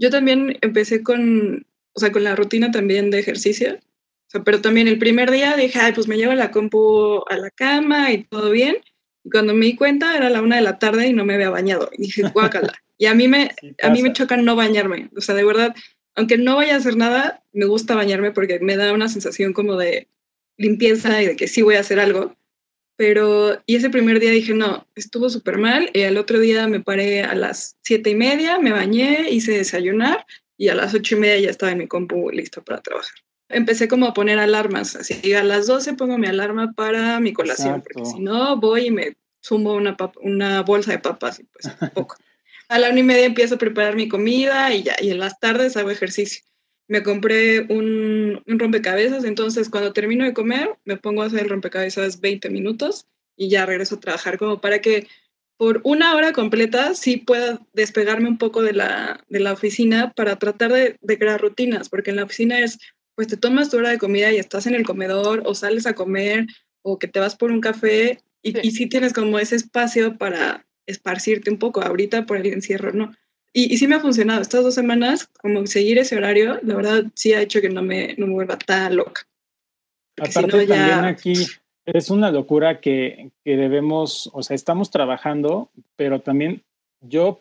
[0.00, 3.74] Yo también empecé con, o sea, con la rutina también de ejercicio.
[3.74, 7.36] O sea, pero también el primer día dije, ay, pues me llevo la compu a
[7.36, 8.76] la cama y todo bien.
[9.24, 11.50] Y cuando me di cuenta era la una de la tarde y no me había
[11.50, 11.90] bañado.
[11.92, 12.72] Y dije, guácala.
[12.98, 13.50] y a mí me,
[13.82, 15.10] a mí me choca no bañarme.
[15.14, 15.74] O sea, de verdad,
[16.14, 19.76] aunque no vaya a hacer nada, me gusta bañarme porque me da una sensación como
[19.76, 20.08] de
[20.56, 22.34] limpieza y de que sí voy a hacer algo.
[23.00, 25.88] Pero, y ese primer día dije, no, estuvo súper mal.
[25.94, 30.26] Y al otro día me paré a las siete y media, me bañé, hice desayunar
[30.58, 33.14] y a las ocho y media ya estaba en mi compu listo para trabajar.
[33.48, 37.80] Empecé como a poner alarmas, así a las doce pongo mi alarma para mi colación,
[37.80, 42.16] porque si no voy y me sumo una, una bolsa de papas y pues poco.
[42.68, 45.40] a la una y media empiezo a preparar mi comida y ya, y en las
[45.40, 46.44] tardes hago ejercicio
[46.90, 52.20] me compré un, rompecabezas, entonces cuando termino de comer me pongo a hacer el rompecabezas
[52.20, 55.06] 20 minutos y ya regreso a trabajar como para que
[55.56, 60.34] por una hora completa sí pueda despegarme un poco de la, de la oficina para
[60.34, 62.80] tratar de, crear rutinas, porque en la oficina es,
[63.14, 65.94] pues te tomas tu hora de comida y estás en el comedor o sales a
[65.94, 66.46] comer
[66.82, 70.18] o que te vas por un café y sí, y sí tienes como ese espacio
[70.18, 71.82] para esparcirte un poco.
[71.82, 73.12] Ahorita por el encierro, ¿no?
[73.52, 74.40] Y, sí me ha funcionado.
[74.40, 78.14] Estas dos semanas, como seguir ese horario, la verdad sí ha hecho que no me,
[78.16, 79.26] no me vuelva tan loca.
[80.18, 81.32] Aparte también aquí
[81.86, 86.62] es una locura que, que debemos, o sea, estamos trabajando, pero también
[87.00, 87.40] yo,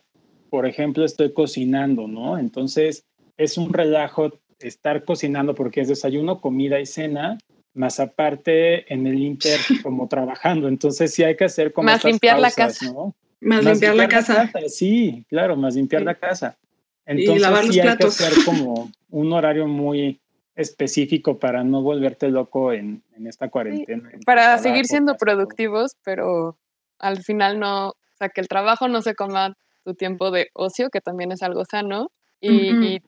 [0.49, 2.37] por ejemplo, estoy cocinando, ¿no?
[2.39, 3.05] Entonces
[3.37, 7.37] es un relajo estar cocinando porque es desayuno, comida y cena,
[7.73, 10.67] más aparte en el Inter como trabajando.
[10.67, 11.85] Entonces sí hay que hacer como...
[11.85, 12.91] Más limpiar la casa.
[12.91, 13.15] ¿no?
[13.41, 14.51] Más, limpiar, la, casa.
[14.67, 16.57] Sí, claro, más limpiar la casa.
[17.05, 18.21] Entonces, y lavar los sí platos.
[18.21, 20.19] hay que hacer como un horario muy
[20.55, 24.11] específico para no volverte loco en, en esta cuarentena.
[24.25, 26.57] para seguir siendo productivos, pero
[26.99, 30.89] al final no, o sea, que el trabajo no se coma tu tiempo de ocio,
[30.89, 33.01] que también es algo sano, y,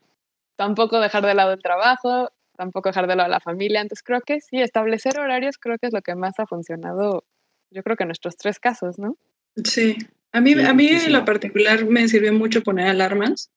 [0.56, 3.80] tampoco dejar de lado el trabajo, tampoco dejar de lado la familia.
[3.80, 7.24] Entonces creo que sí, establecer horarios creo que es lo que más ha funcionado,
[7.70, 9.16] yo creo que en nuestros tres casos, ¿no?
[9.64, 9.96] Sí,
[10.32, 13.50] a mí, a mí en lo particular me sirvió mucho poner alarmas,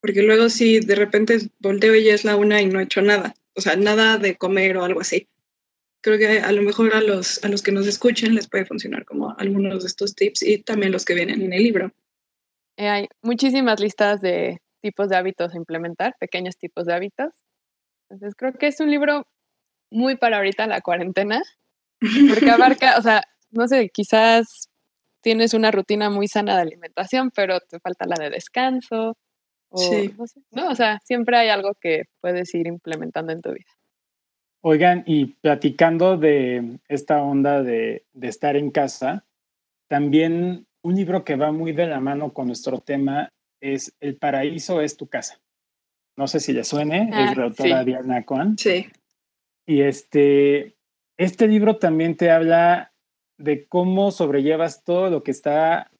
[0.00, 3.00] porque luego si de repente volteo y ya es la una y no he hecho
[3.00, 5.28] nada, o sea, nada de comer o algo así.
[6.02, 9.04] Creo que a lo mejor a los, a los que nos escuchen les puede funcionar
[9.04, 11.92] como algunos de estos tips y también los que vienen en el libro.
[12.76, 17.32] Eh, hay muchísimas listas de tipos de hábitos a implementar, pequeños tipos de hábitos.
[18.08, 19.26] Entonces creo que es un libro
[19.90, 21.42] muy para ahorita la cuarentena,
[22.00, 24.68] porque abarca, o sea, no sé, quizás
[25.26, 29.16] tienes una rutina muy sana de alimentación, pero te falta la de descanso.
[29.70, 30.14] O, sí.
[30.52, 33.66] no, o sea, siempre hay algo que puedes ir implementando en tu vida.
[34.60, 39.24] Oigan, y platicando de esta onda de, de estar en casa,
[39.88, 44.80] también un libro que va muy de la mano con nuestro tema es El paraíso
[44.80, 45.40] es tu casa.
[46.14, 48.56] No sé si le suene, es de ah, autora Diana Cohen.
[48.56, 48.86] Sí.
[49.66, 50.76] Y este,
[51.16, 52.92] este libro también te habla
[53.38, 55.90] de cómo sobrellevas todo lo que está,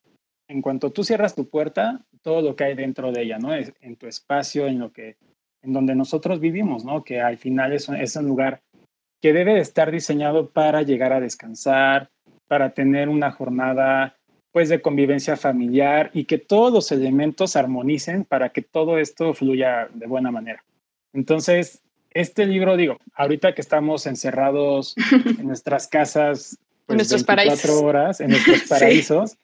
[0.48, 3.54] en cuanto tú cierras tu puerta, todo lo que hay dentro de ella, ¿no?
[3.54, 5.16] Es, en tu espacio, en lo que,
[5.62, 7.04] en donde nosotros vivimos, ¿no?
[7.04, 8.62] Que al final es, es un lugar
[9.20, 12.10] que debe de estar diseñado para llegar a descansar,
[12.48, 14.16] para tener una jornada
[14.52, 19.88] pues de convivencia familiar y que todos los elementos armonicen para que todo esto fluya
[19.92, 20.64] de buena manera.
[21.12, 24.94] Entonces, este libro, digo, ahorita que estamos encerrados
[25.38, 27.70] en nuestras casas pues, nuestros paraísos.
[27.70, 29.36] horas en nuestros paraísos.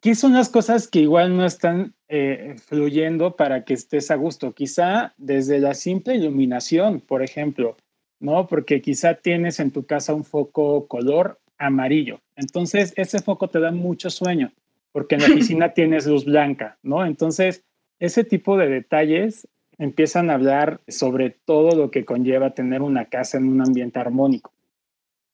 [0.00, 4.52] ¿Qué son las cosas que igual no están eh, fluyendo para que estés a gusto?
[4.54, 7.76] Quizá desde la simple iluminación, por ejemplo,
[8.20, 8.46] ¿no?
[8.46, 12.20] Porque quizá tienes en tu casa un foco color amarillo.
[12.36, 14.52] Entonces, ese foco te da mucho sueño,
[14.92, 17.04] porque en la oficina tienes luz blanca, ¿no?
[17.04, 17.64] Entonces,
[17.98, 23.38] ese tipo de detalles empiezan a hablar sobre todo lo que conlleva tener una casa
[23.38, 24.52] en un ambiente armónico.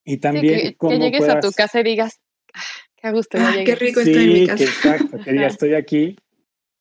[0.04, 2.20] Y también que, llegues a tu casa y digas,
[2.54, 2.60] ah,
[2.96, 4.56] qué gusto, ah, qué rico estoy en mi casa.
[4.56, 6.16] Que exacto, que ya estoy aquí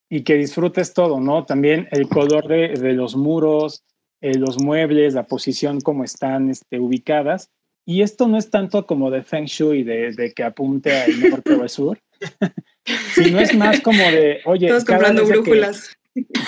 [0.09, 1.45] y que disfrutes todo, ¿no?
[1.45, 3.83] También el color de, de los muros,
[4.21, 7.49] eh, los muebles, la posición como están este, ubicadas.
[7.85, 11.55] Y esto no es tanto como de Feng Shui, de, de que apunte al norte
[11.55, 11.99] o al sur,
[13.15, 15.97] sino es más como de, oye, Todos comprando brújulas.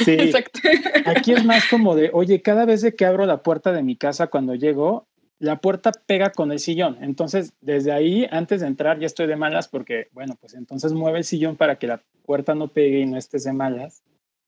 [0.04, 0.60] sí, Exacto.
[1.06, 3.96] aquí es más como de, oye, cada vez de que abro la puerta de mi
[3.96, 5.08] casa cuando llego,
[5.43, 6.97] la puerta pega con el sillón.
[7.01, 11.17] Entonces, desde ahí, antes de entrar, ya estoy de malas porque, bueno, pues entonces mueve
[11.17, 14.03] el sillón para que la puerta no pegue y no estés de malas.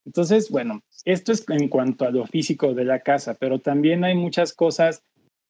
[0.06, 4.14] Entonces, bueno, esto es en cuanto a lo físico de la casa, pero también hay
[4.14, 5.02] muchas cosas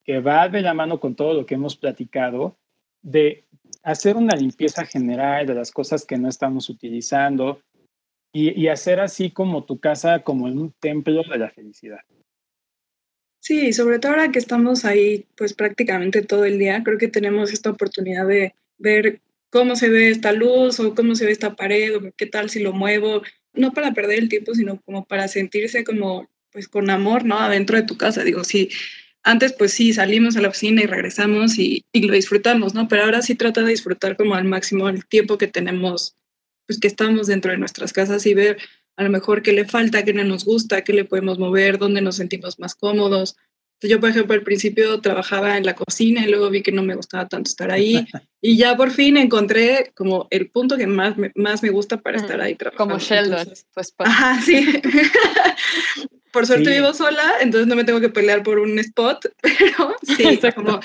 [0.02, 2.56] que va de la mano con todo lo que hemos platicado,
[3.02, 3.44] de
[3.84, 7.60] hacer una limpieza general de las cosas que no estamos utilizando
[8.32, 12.00] y, y hacer así como tu casa como un templo de la felicidad.
[13.46, 17.52] Sí, sobre todo ahora que estamos ahí pues prácticamente todo el día, creo que tenemos
[17.52, 21.96] esta oportunidad de ver cómo se ve esta luz o cómo se ve esta pared
[21.96, 25.84] o qué tal si lo muevo, no para perder el tiempo, sino como para sentirse
[25.84, 27.38] como pues con amor, ¿no?
[27.38, 28.24] Adentro de tu casa.
[28.24, 28.68] Digo, sí,
[29.22, 32.88] antes pues sí, salimos a la oficina y regresamos y, y lo disfrutamos, ¿no?
[32.88, 36.16] Pero ahora sí trata de disfrutar como al máximo el tiempo que tenemos,
[36.66, 38.58] pues que estamos dentro de nuestras casas y ver
[38.96, 42.00] a lo mejor qué le falta, qué no nos gusta, qué le podemos mover, dónde
[42.00, 43.36] nos sentimos más cómodos.
[43.82, 46.94] Yo, por ejemplo, al principio trabajaba en la cocina y luego vi que no me
[46.94, 48.06] gustaba tanto estar ahí.
[48.40, 52.16] y ya por fin encontré como el punto que más me, más me gusta para
[52.16, 52.94] estar ahí trabajando.
[52.94, 54.10] Como Sheldon, Entonces, tu esposa.
[54.10, 54.66] Ajá, sí.
[56.32, 56.70] por suerte Sí.
[56.72, 60.80] vivo sola, entonces no me tengo que pelear por un spot, pero sí, como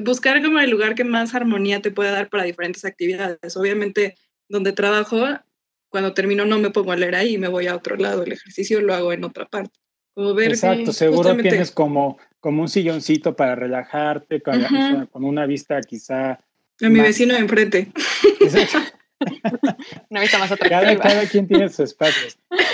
[0.00, 3.56] buscar como el lugar que más armonía te pueda dar para diferentes actividades.
[3.56, 4.16] Obviamente,
[4.48, 5.26] donde trabajo,
[5.90, 8.80] cuando termino no me pongo a leer ahí, me voy a otro lado, el ejercicio
[8.80, 9.78] lo hago en otra parte.
[10.14, 15.24] Como ver Exacto, que seguro justamente- tienes como, como un silloncito para relajarte, con, con
[15.24, 16.30] una vista quizá...
[16.32, 16.38] a
[16.80, 17.92] mi más- vecino de enfrente.
[18.40, 18.96] Exacto.
[20.08, 21.02] Una vista más Cada, atractiva.
[21.02, 22.28] cada quien tiene su espacio.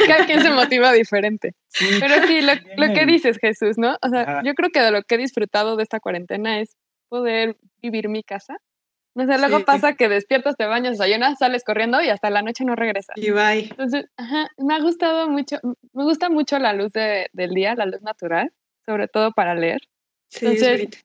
[0.07, 1.55] Cada quien se motiva diferente.
[1.69, 3.97] Sí, Pero sí, lo, lo que dices, Jesús, ¿no?
[4.01, 4.43] O sea, Ajá.
[4.45, 6.77] yo creo que de lo que he disfrutado de esta cuarentena es
[7.09, 8.59] poder vivir mi casa.
[9.17, 9.65] No sé, luego Sí.
[9.65, 13.17] pasa que despiertas, te bañas, desayunas, sales corriendo y hasta la noche no regresas.
[13.17, 13.69] Y bye.
[13.71, 15.57] Entonces, ajá, me ha gustado mucho,
[15.95, 18.53] me gusta mucho la luz de- del día, la luz natural,
[18.85, 19.81] sobre todo para leer.
[20.29, 20.99] Sí, Entonces, es bonito.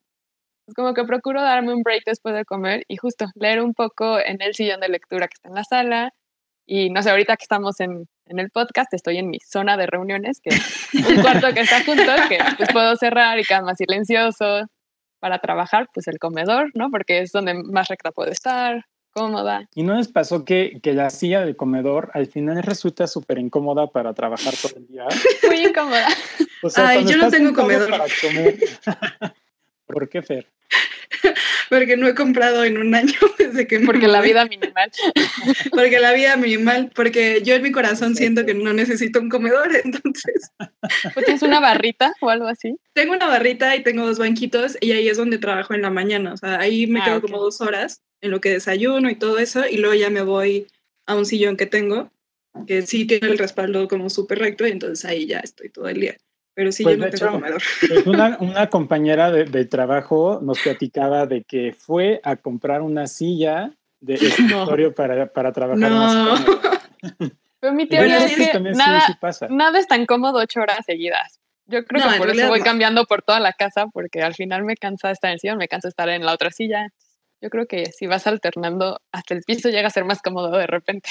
[0.68, 4.20] Es como que procuro darme un break después de comer y justo leer un poco
[4.20, 6.14] en el sillón de lectura que está en la sala.
[6.66, 9.88] Y no sé, ahorita que estamos en, en el podcast, estoy en mi zona de
[9.88, 13.78] reuniones, que es un cuarto que está junto, que pues puedo cerrar y queda más
[13.78, 14.66] silencioso
[15.22, 16.90] para trabajar, pues el comedor, ¿no?
[16.90, 19.70] Porque es donde más recta puedo estar, cómoda.
[19.76, 23.88] ¿Y no les pasó que, que la silla del comedor al final resulta súper incómoda
[23.88, 25.06] para trabajar todo el día?
[25.48, 26.08] Muy incómoda.
[26.64, 27.90] O sea, Ay, yo no tengo comedor.
[27.90, 28.60] Para comer.
[29.86, 30.48] ¿Por qué, Fer?
[31.72, 34.92] Porque no he comprado en un año desde que Porque la vida minimal.
[35.72, 39.70] Porque la vida minimal, porque yo en mi corazón siento que no necesito un comedor,
[39.86, 40.52] entonces
[41.24, 42.76] tienes una barrita o algo así.
[42.94, 46.34] tengo una barrita y tengo dos banquitos y ahí es donde trabajo en la mañana,
[46.34, 47.22] o sea, ahí me Ah, quedo ok.
[47.22, 50.68] como dos horas en lo que desayuno y todo eso y luego ya me voy
[51.06, 52.12] a un sillón que tengo,
[52.68, 56.02] que sí tiene el respaldo como súper recto y entonces ahí ya estoy todo el
[56.02, 56.18] día.
[56.54, 57.62] Pero sí, Pues, yo no de tengo hecho, comedor.
[57.88, 63.08] Pues una, una compañera de, de trabajo nos platicaba de que fue a comprar una
[63.08, 64.14] silla de
[64.70, 65.98] escritorio para, para trabajar No.
[65.98, 66.82] más cómoda.
[67.60, 69.48] Pero mi teoría bueno, es que también sí, nada, sí pasa.
[69.50, 71.40] nada es tan cómodo ocho horas seguidas.
[71.68, 72.66] Yo creo No, que por eso voy no.
[72.66, 75.68] cambiando por toda la casa, porque al final me cansa estar en el sillón, me
[75.68, 76.88] cansa estar en la otra silla.
[77.40, 80.66] Yo creo que si vas alternando, hasta el piso llega a ser más cómodo de
[80.68, 81.10] repente.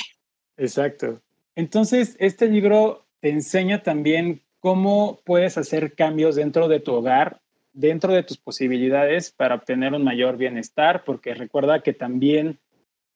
[0.56, 1.20] Exacto.
[1.54, 7.40] Entonces, este libro te enseña también cómo puedes hacer cambios dentro de tu hogar,
[7.72, 12.58] dentro de tus posibilidades para obtener un mayor bienestar, porque recuerda que también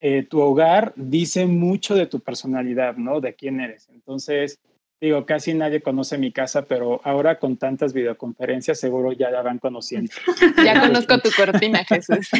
[0.01, 3.21] eh, tu hogar dice mucho de tu personalidad, ¿no?
[3.21, 3.87] De quién eres.
[3.89, 4.59] Entonces,
[4.99, 9.59] digo, casi nadie conoce mi casa, pero ahora con tantas videoconferencias seguro ya la van
[9.59, 10.11] conociendo.
[10.65, 12.29] Ya conozco tu cortina, Jesús.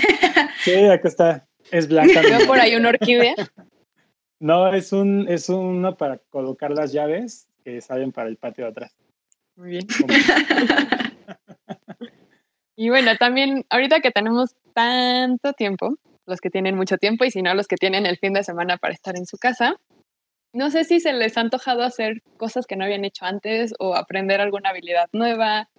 [0.64, 1.48] Sí, acá está.
[1.72, 2.22] Es blanca.
[2.22, 3.36] Veo por ahí una orquídea.
[4.38, 8.72] No, es un es uno para colocar las llaves que salen para el patio de
[8.72, 8.96] atrás.
[9.58, 9.88] Muy bien.
[12.78, 17.42] Y bueno, también ahorita que tenemos tanto tiempo, los que tienen mucho tiempo y si
[17.42, 19.78] no, los que tienen el fin de semana para estar en su casa,
[20.52, 23.96] no sé si se les ha antojado hacer cosas que no habían hecho antes o
[23.96, 25.70] aprender alguna habilidad nueva.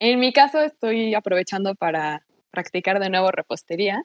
[0.00, 4.02] En mi caso, estoy aprovechando para practicar de nuevo repostería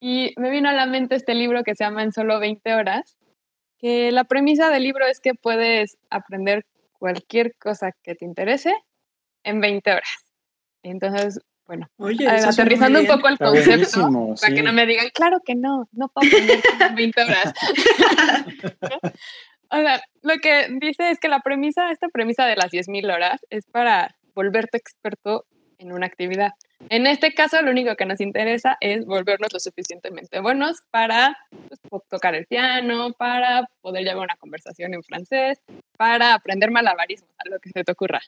[0.00, 3.16] y me vino a la mente este libro que se llama En solo 20 horas,
[3.84, 8.74] que la premisa del libro es que puedes aprender cualquier cosa que te interese
[9.42, 10.24] en 20 horas.
[10.82, 15.54] Entonces, bueno, Oye, aterrizando un poco el concepto, para que no me digan, claro que
[15.54, 17.52] no, no puedo aprender en 20 horas.
[19.70, 23.44] o sea, lo que dice es que la premisa, esta premisa de las 10.000 horas
[23.50, 25.44] es para volverte experto
[25.76, 26.52] en una actividad.
[26.90, 31.36] En este caso, lo único que nos interesa es volvernos lo suficientemente buenos para
[31.68, 35.58] pues, tocar el piano, para poder llevar una conversación en francés,
[35.96, 38.20] para aprender malabarismos, a lo que se te ocurra.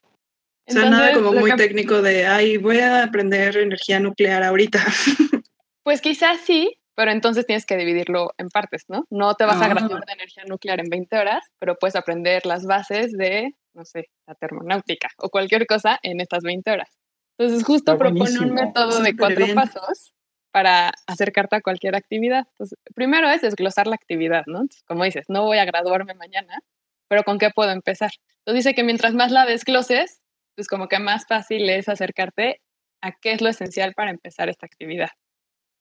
[0.69, 4.85] O sea, nada como muy que- técnico de, ay, voy a aprender energía nuclear ahorita.
[5.85, 9.05] Pues quizás sí, pero entonces tienes que dividirlo en partes, ¿no?
[9.09, 9.69] No te vas a Ah.
[9.69, 14.09] graduar de energía nuclear en 20 horas, pero puedes aprender las bases de, no sé,
[14.27, 16.89] la termonáutica o cualquier cosa en estas 20 horas.
[17.39, 19.55] Entonces justo Está propone un método de cuatro bien.
[19.55, 20.13] pasos
[20.53, 22.47] para acercarte a cualquier actividad.
[22.53, 24.61] Entonces, primero es desglosar la actividad, ¿no?
[24.63, 26.61] Entonces, como dices, no voy a graduarme mañana,
[27.09, 28.11] pero ¿con qué puedo empezar?
[28.39, 30.23] Entonces dice que mientras más la desgloses,
[30.57, 32.63] pues como que más fácil es acercarte
[33.03, 35.11] a qué es lo esencial para empezar esta actividad.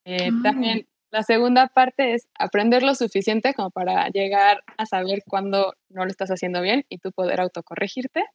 [0.05, 0.39] Eh, Ah.
[0.43, 6.03] También la segunda parte es aprender lo suficiente como para llegar a saber cuándo no
[6.03, 8.25] lo estás haciendo bien y tú poder autocorregirte.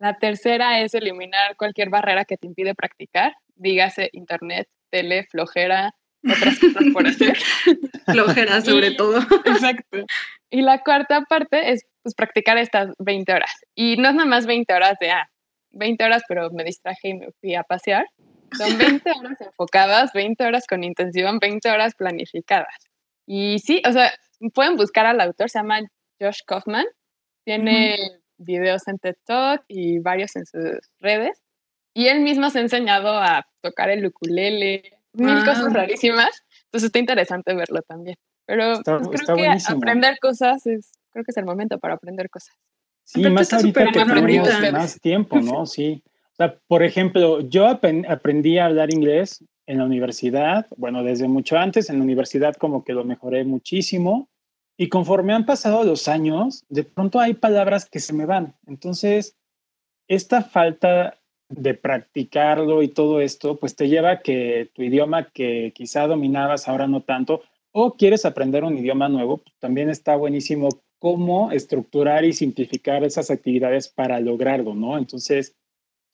[0.00, 5.94] La tercera es eliminar cualquier barrera que te impide practicar, dígase internet, tele, flojera,
[6.24, 7.36] otras cosas por hacer.
[8.06, 9.20] Flojera sobre Y- todo.
[9.44, 9.98] Exacto.
[10.50, 13.52] Y la cuarta parte es pues, practicar estas 20 horas.
[13.74, 15.30] Y no es nada más 20 horas de, ah,
[15.72, 18.06] 20 horas, pero me distraje y me fui a pasear.
[18.56, 22.74] Son 20 horas enfocadas, 20 horas con intención, 20 horas planificadas.
[23.26, 24.12] Y sí, o sea,
[24.54, 25.80] pueden buscar al autor, se llama
[26.20, 26.86] Josh Kaufman.
[27.44, 27.96] Tiene
[28.40, 31.42] videos en TED Talk y varios en sus redes.
[31.94, 36.44] Y él mismo se ha enseñado a tocar el ukulele, mil cosas rarísimas.
[36.64, 38.16] Entonces está interesante verlo también.
[38.46, 39.76] Pero Está- pues, creo está que buenísimo.
[39.78, 42.56] aprender cosas es, creo que es el momento para aprender cosas.
[43.04, 45.66] Sí, Aparte más está ahorita que tenemos más tiempo, ¿no?
[45.66, 46.02] Sí.
[46.32, 51.58] O sea, por ejemplo, yo aprendí a hablar inglés en la universidad, bueno, desde mucho
[51.58, 54.28] antes, en la universidad como que lo mejoré muchísimo
[54.80, 58.56] y conforme han pasado los años, de pronto hay palabras que se me van.
[58.66, 59.36] Entonces,
[60.08, 61.18] esta falta
[61.50, 66.66] de practicarlo y todo esto, pues te lleva a que tu idioma que quizá dominabas
[66.66, 72.24] ahora no tanto, o quieres aprender un idioma nuevo, pues también está buenísimo cómo estructurar
[72.24, 74.96] y simplificar esas actividades para lograrlo, ¿no?
[74.96, 75.54] Entonces,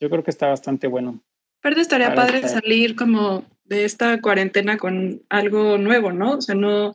[0.01, 1.21] yo creo que está bastante bueno.
[1.61, 6.39] Aparte estaría padre estar- salir como de esta cuarentena con algo nuevo, ¿no?
[6.39, 6.95] O sea, no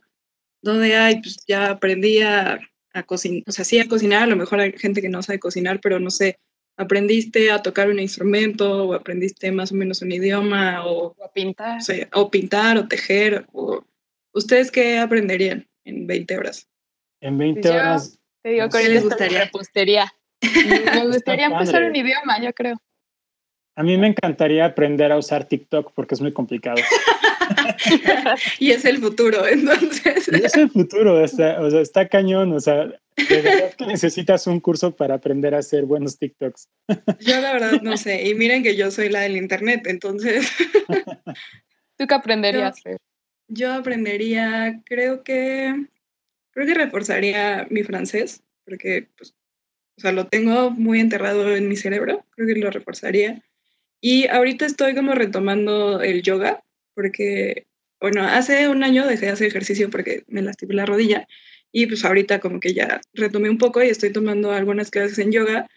[0.62, 2.58] donde hay, pues ya aprendí a,
[2.94, 5.38] a cocinar, o sea, sí a cocinar, a lo mejor hay gente que no sabe
[5.38, 6.38] cocinar, pero no sé,
[6.76, 11.32] aprendiste a tocar un instrumento o aprendiste más o menos un idioma o, O a
[11.32, 11.78] pintar.
[12.14, 13.84] o pintar o tejer o
[14.32, 16.68] ¿ustedes qué aprenderían en 20 horas?
[17.20, 19.44] En 20 Pues yo- horas, Te digo ahorita les gustaría?
[19.44, 20.12] repostería.
[20.94, 22.76] Me gustaría empezar un idioma, yo creo.
[23.76, 26.76] a mí me encantaría aprender a usar TikTok porque es muy complicado.
[28.58, 30.28] Y es el futuro, entonces.
[30.32, 34.46] Y es el futuro, está, o sea, está cañón, o sea, de verdad que necesitas
[34.46, 36.68] un curso para aprender a hacer buenos TikToks.
[37.20, 38.28] Yo la verdad no sé.
[38.28, 40.50] Y miren que yo soy la del internet, entonces
[41.96, 42.98] ¿Tú qué aprenderías, Fer?
[43.48, 45.86] yo aprendería, creo que,
[46.52, 49.34] creo que reforzaría mi francés, porque, pues,
[49.98, 53.42] o sea, lo tengo muy enterrado en mi cerebro, creo que lo reforzaría.
[54.00, 56.64] Y ahorita estoy como retomando el yoga,
[56.94, 57.66] porque,
[58.02, 61.28] bueno, hace un año dejé de hacer ejercicio porque me lastimé la rodilla
[61.70, 65.30] y pues ahorita como que ya retomé un poco y estoy tomando algunas clases en
[65.30, 65.70] yoga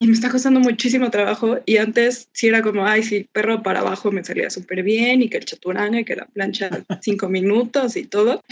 [0.00, 3.80] y me está costando muchísimo trabajo y antes sí era como, ay, sí, perro para
[3.80, 6.68] abajo me salía súper bien y que el chaturanga y que la plancha
[7.00, 8.42] cinco minutos y todo.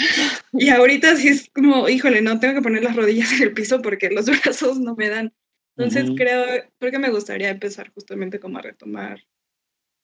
[0.53, 3.83] Y ahorita sí es como, híjole, no, tengo que poner las rodillas en el piso
[3.83, 5.33] porque los brazos no me dan.
[5.77, 6.15] Entonces Ujú.
[6.15, 6.45] creo,
[6.79, 9.21] creo que me gustaría empezar justamente como a retomar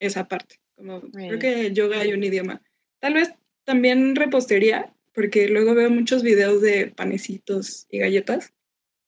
[0.00, 0.56] esa parte.
[0.74, 2.60] Como, creo que el yoga hay un idioma.
[3.02, 3.32] Tal vez
[3.64, 8.52] también repostería, porque luego veo muchos videos de panecitos y galletas,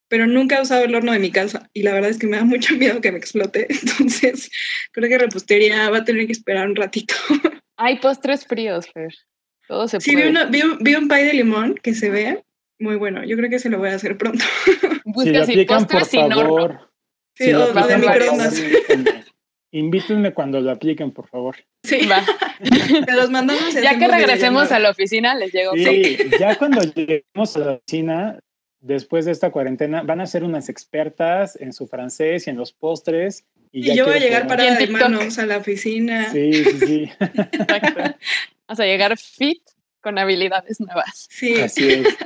[0.09, 2.37] pero nunca he usado el horno de mi casa y la verdad es que me
[2.37, 3.69] da mucho miedo que me explote.
[3.71, 4.51] Entonces
[4.93, 7.15] creo que repostería va a tener que esperar un ratito.
[7.79, 9.15] Hay postres fríos, Fer.
[9.69, 10.31] Todo se Sí, vi, puede.
[10.31, 12.45] una- vi un, vi un pie de limón que se ve
[12.81, 13.25] muy bueno.
[13.25, 14.45] Yo creo que se lo voy a hacer pronto.
[14.65, 14.73] Si
[15.05, 16.91] Busca aplican, por postres sin horno.
[17.37, 18.63] Sí, si o, o de microondas.
[19.75, 20.33] Invítenme.
[20.33, 21.57] Cuando lo apliquen, por favor.
[21.83, 22.25] Sí, Va.
[23.05, 23.75] te los mandamos.
[23.75, 25.73] Ya que regresemos a la oficina, les llego.
[25.75, 28.39] Sí, ya cuando lleguemos a la oficina,
[28.81, 32.73] después de esta cuarentena, van a ser unas expertas en su francés y en los
[32.73, 33.45] postres.
[33.73, 36.31] Y, Y ya yo voy a llegar parada en de manos a la oficina.
[36.31, 37.13] Sí, sí, sí.
[37.21, 38.03] Exacto.
[38.69, 39.63] Vamos a llegar fit
[40.01, 41.27] con habilidades nuevas.
[41.31, 41.61] Sí.
[41.61, 42.17] Así es.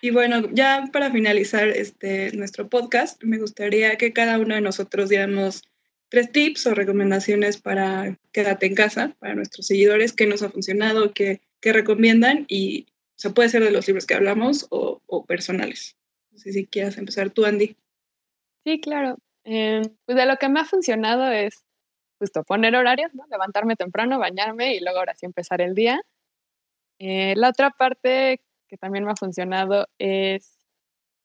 [0.00, 5.08] Y bueno, ya para finalizar este, nuestro podcast, me gustaría que cada uno de nosotros
[5.08, 5.62] diéramos
[6.08, 11.12] tres tips o recomendaciones para quédate en casa, para nuestros seguidores, qué nos ha funcionado,
[11.12, 12.86] qué, qué recomiendan y
[13.24, 15.96] o puede ser de los libros que hablamos o, o personales.
[16.30, 17.76] No sé si quieras empezar tú, Andy.
[18.64, 19.16] Sí, claro.
[19.44, 21.64] Eh, pues de lo que me ha funcionado es
[22.18, 23.24] justo poner horarios, ¿no?
[23.30, 26.00] Levantarme temprano, bañarme y luego ahora sí empezar el día.
[26.98, 30.58] Eh, la otra parte que también me ha funcionado es,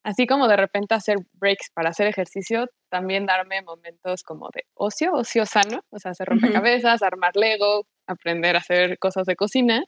[0.04, 5.14] así como de repente hacer breaks para hacer ejercicio, también darme momentos como de ocio,
[5.14, 9.84] ocio sano, o sea, hacer rompecabezas, armar Lego, aprender a hacer cosas de cocina,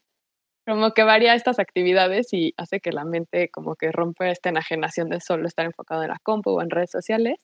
[0.66, 5.10] como que varía estas actividades y hace que la mente como que rompa esta enajenación
[5.10, 7.36] de solo estar enfocado en la compu o en redes sociales.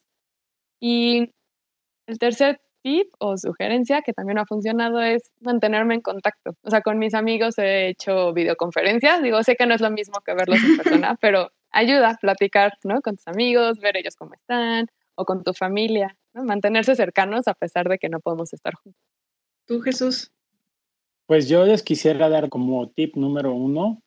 [0.80, 1.32] Y
[2.06, 6.52] el tercer tip o sugerencia que también ha funcionado es mantenerme en contacto.
[6.62, 9.22] O sea, con mis amigos he hecho videoconferencias.
[9.22, 12.72] Digo, sé que no es lo mismo que verlos en persona, pero ayuda a platicar,
[12.84, 13.02] ¿no?
[13.02, 14.86] Con tus amigos, ver ellos cómo están,
[15.20, 16.44] o con tu familia, ¿no?
[16.44, 19.02] mantenerse cercanos a pesar de que no podemos estar juntos.
[19.66, 20.32] ¿Tú, Jesús?
[21.26, 24.02] Pues yo les quisiera dar como tip número uno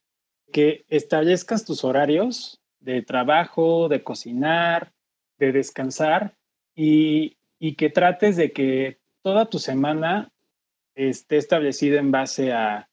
[0.51, 4.91] que establezcas tus horarios de trabajo, de cocinar,
[5.37, 6.35] de descansar
[6.75, 10.31] y, y que trates de que toda tu semana
[10.95, 12.89] esté establecida en base a,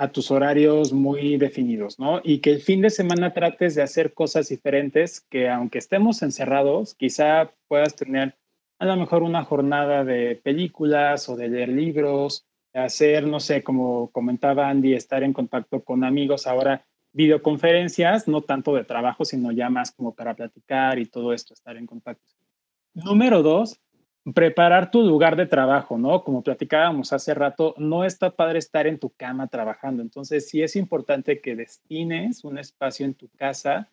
[0.00, 2.22] a tus horarios muy definidos, ¿no?
[2.24, 6.94] Y que el fin de semana trates de hacer cosas diferentes que aunque estemos encerrados,
[6.94, 8.34] quizá puedas tener
[8.78, 13.62] a lo mejor una jornada de películas o de leer libros, de hacer, no sé,
[13.62, 19.52] como comentaba Andy, estar en contacto con amigos ahora, videoconferencias, no tanto de trabajo, sino
[19.52, 22.32] ya más como para platicar y todo esto, estar en contacto.
[22.94, 23.78] Número dos,
[24.34, 26.24] preparar tu lugar de trabajo, ¿no?
[26.24, 30.02] Como platicábamos hace rato, no está padre estar en tu cama trabajando.
[30.02, 33.88] Entonces, sí es importante que destines un espacio en tu casa,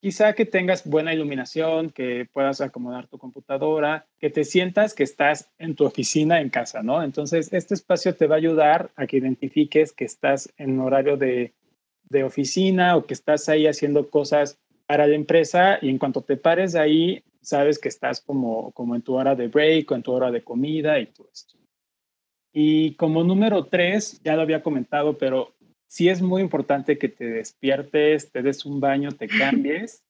[0.00, 5.50] quizá que tengas buena iluminación, que puedas acomodar tu computadora, que te sientas que estás
[5.58, 7.02] en tu oficina en casa, ¿no?
[7.02, 11.54] Entonces, este espacio te va a ayudar a que identifiques que estás en horario de,
[12.10, 16.36] de oficina o que estás ahí haciendo cosas para la empresa y en cuanto te
[16.36, 20.02] pares de ahí, sabes que estás como, como en tu hora de break o en
[20.02, 21.56] tu hora de comida y todo esto.
[22.52, 25.54] Y como número tres, ya lo había comentado, pero
[25.88, 30.04] sí es muy importante que te despiertes, te des un baño, te cambies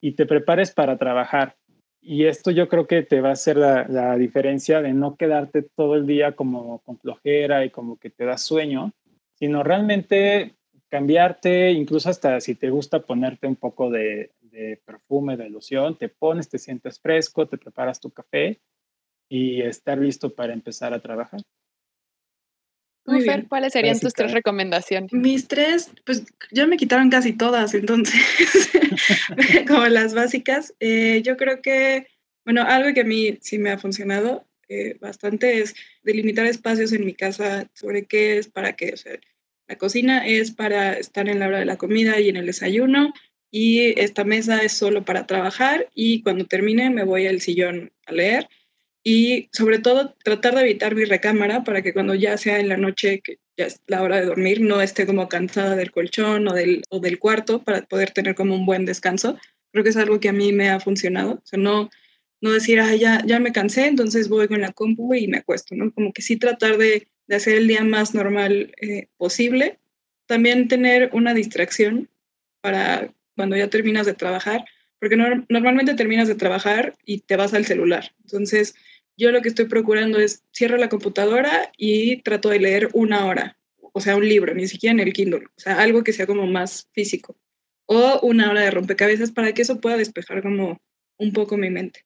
[0.00, 1.56] y te prepares para trabajar.
[2.02, 5.62] Y esto yo creo que te va a hacer la, la diferencia de no quedarte
[5.62, 8.92] todo el día como con flojera y como que te da sueño,
[9.34, 10.54] sino realmente
[10.90, 16.08] cambiarte, incluso hasta si te gusta ponerte un poco de, de perfume, de loción, te
[16.08, 18.60] pones, te sientes fresco, te preparas tu café
[19.28, 21.40] y estar listo para empezar a trabajar.
[23.06, 25.12] Muy Fer, ¿cuáles serían tus tres recomendaciones?
[25.12, 28.20] Mis tres, pues ya me quitaron casi todas, entonces,
[29.68, 30.74] como las básicas.
[30.80, 32.08] Eh, yo creo que,
[32.44, 37.04] bueno, algo que a mí sí me ha funcionado eh, bastante es delimitar espacios en
[37.04, 38.92] mi casa sobre qué es, para qué.
[38.92, 39.18] O sea,
[39.70, 43.14] la cocina es para estar en la hora de la comida y en el desayuno
[43.52, 48.12] y esta mesa es solo para trabajar y cuando termine me voy al sillón a
[48.12, 48.48] leer
[49.04, 52.76] y sobre todo tratar de evitar mi recámara para que cuando ya sea en la
[52.76, 56.52] noche, que ya es la hora de dormir, no esté como cansada del colchón o
[56.52, 59.38] del, o del cuarto para poder tener como un buen descanso.
[59.70, 61.34] Creo que es algo que a mí me ha funcionado.
[61.34, 61.90] O sea, no,
[62.40, 65.76] no decir, ah, ya, ya me cansé, entonces voy con la compu y me acuesto,
[65.76, 65.92] ¿no?
[65.92, 69.78] Como que sí tratar de, de hacer el día más normal eh, posible.
[70.26, 72.08] También tener una distracción
[72.60, 74.64] para cuando ya terminas de trabajar,
[74.98, 78.12] porque no, normalmente terminas de trabajar y te vas al celular.
[78.24, 78.74] Entonces,
[79.16, 83.56] yo lo que estoy procurando es cierro la computadora y trato de leer una hora,
[83.92, 86.48] o sea, un libro, ni siquiera en el Kindle, o sea, algo que sea como
[86.48, 87.36] más físico,
[87.86, 90.80] o una hora de rompecabezas para que eso pueda despejar como
[91.16, 92.04] un poco mi mente.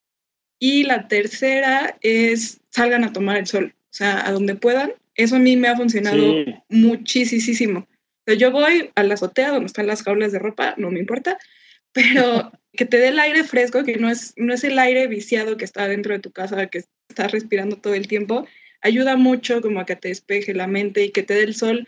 [0.59, 4.93] Y la tercera es salgan a tomar el sol, o sea, a donde puedan.
[5.15, 6.55] Eso a mí me ha funcionado sí.
[6.69, 7.87] muchísimo
[8.33, 11.39] yo voy a la azotea donde están las jaulas de ropa, no me importa,
[11.93, 15.57] pero que te dé el aire fresco, que no es, no es el aire viciado
[15.57, 18.47] que está dentro de tu casa, que estás respirando todo el tiempo,
[18.81, 21.87] ayuda mucho como a que te despeje la mente y que te dé el sol,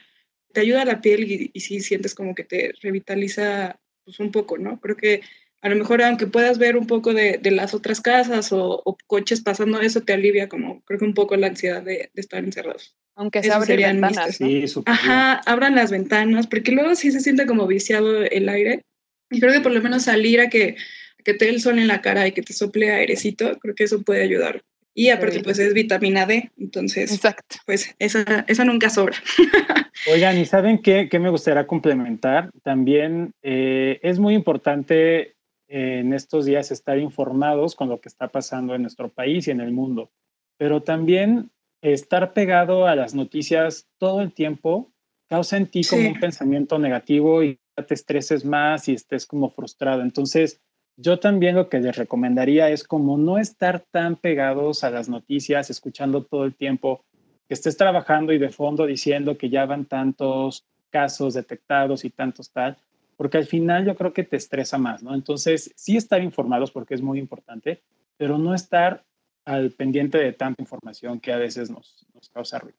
[0.52, 4.30] te ayuda a la piel y, y sí sientes como que te revitaliza pues un
[4.30, 4.80] poco, ¿no?
[4.80, 5.22] Creo que
[5.62, 8.96] a lo mejor aunque puedas ver un poco de, de las otras casas o, o,
[9.06, 12.44] coches pasando, eso te alivia como creo que un poco la ansiedad de, de estar
[12.44, 12.94] encerrados.
[13.16, 14.40] Aunque se abren ventanas.
[14.40, 14.46] ¿no?
[14.46, 18.82] Sí, Ajá, abran las ventanas, porque luego sí se siente como viciado el aire.
[19.30, 20.76] Y creo que por lo menos salir a que,
[21.18, 23.74] a que te dé el sol en la cara y que te sople airecito, creo
[23.74, 24.62] que eso puede ayudar.
[24.98, 27.56] Y aparte, pues es vitamina D, entonces, Exacto.
[27.66, 29.16] pues esa, esa nunca sobra.
[30.10, 32.50] Oigan, ¿y saben qué, qué me gustaría complementar?
[32.62, 35.36] También eh, es muy importante
[35.68, 39.50] eh, en estos días estar informados con lo que está pasando en nuestro país y
[39.50, 40.10] en el mundo,
[40.56, 41.50] pero también
[41.92, 44.92] estar pegado a las noticias todo el tiempo
[45.28, 50.02] causa en ti como un pensamiento negativo y te estreses más y estés como frustrado.
[50.02, 50.60] Entonces,
[50.96, 55.68] yo también lo que les recomendaría es como no estar tan pegados a las noticias,
[55.68, 57.04] escuchando todo el tiempo,
[57.48, 62.50] que estés trabajando y de fondo diciendo que ya van tantos casos detectados y tantos
[62.50, 62.78] tal,
[63.16, 65.14] porque al final yo creo que te estresa más, ¿no?
[65.14, 67.82] Entonces, sí estar informados porque es muy importante,
[68.16, 69.04] pero no estar
[69.46, 72.76] al pendiente de tanta información que a veces nos, nos causa ruido.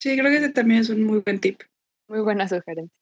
[0.00, 1.60] Sí, creo que ese también es un muy buen tip.
[2.08, 2.94] Muy buena sugerencia.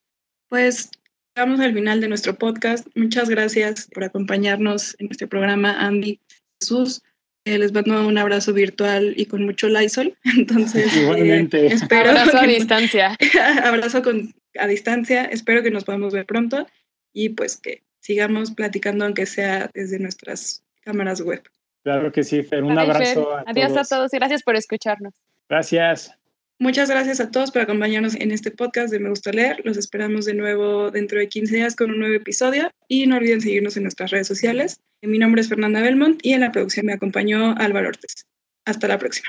[0.49, 0.91] Pues
[1.35, 2.87] llegamos al final de nuestro podcast.
[2.95, 6.21] Muchas gracias por acompañarnos en este programa, Andy
[6.61, 7.03] Jesús.
[7.45, 10.17] Eh, les mando un abrazo virtual y con mucho Lysol.
[10.37, 11.67] Entonces, Igualmente.
[11.67, 13.19] Eh, espero abrazo que, a distancia.
[13.65, 15.25] abrazo con, a distancia.
[15.25, 16.67] Espero que nos podamos ver pronto
[17.13, 21.43] y pues que sigamos platicando, aunque sea desde nuestras cámaras web.
[21.83, 22.63] Claro que sí, Fer.
[22.63, 23.93] Un abrazo a Adiós todos.
[23.93, 25.15] a todos y gracias por escucharnos.
[25.49, 26.17] Gracias.
[26.59, 29.61] Muchas gracias a todos por acompañarnos en este podcast de Me Gusta Leer.
[29.65, 33.41] Los esperamos de nuevo dentro de 15 días con un nuevo episodio y no olviden
[33.41, 34.81] seguirnos en nuestras redes sociales.
[35.01, 38.27] Mi nombre es Fernanda Belmont y en la producción me acompañó Álvaro Ortiz.
[38.65, 39.29] Hasta la próxima.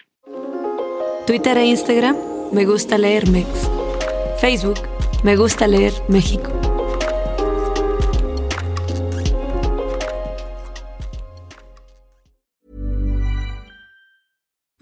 [1.25, 2.15] Twitter e Instagram,
[2.51, 3.47] me gusta leer Mex.
[4.39, 4.79] Facebook,
[5.23, 6.51] me gusta leer México.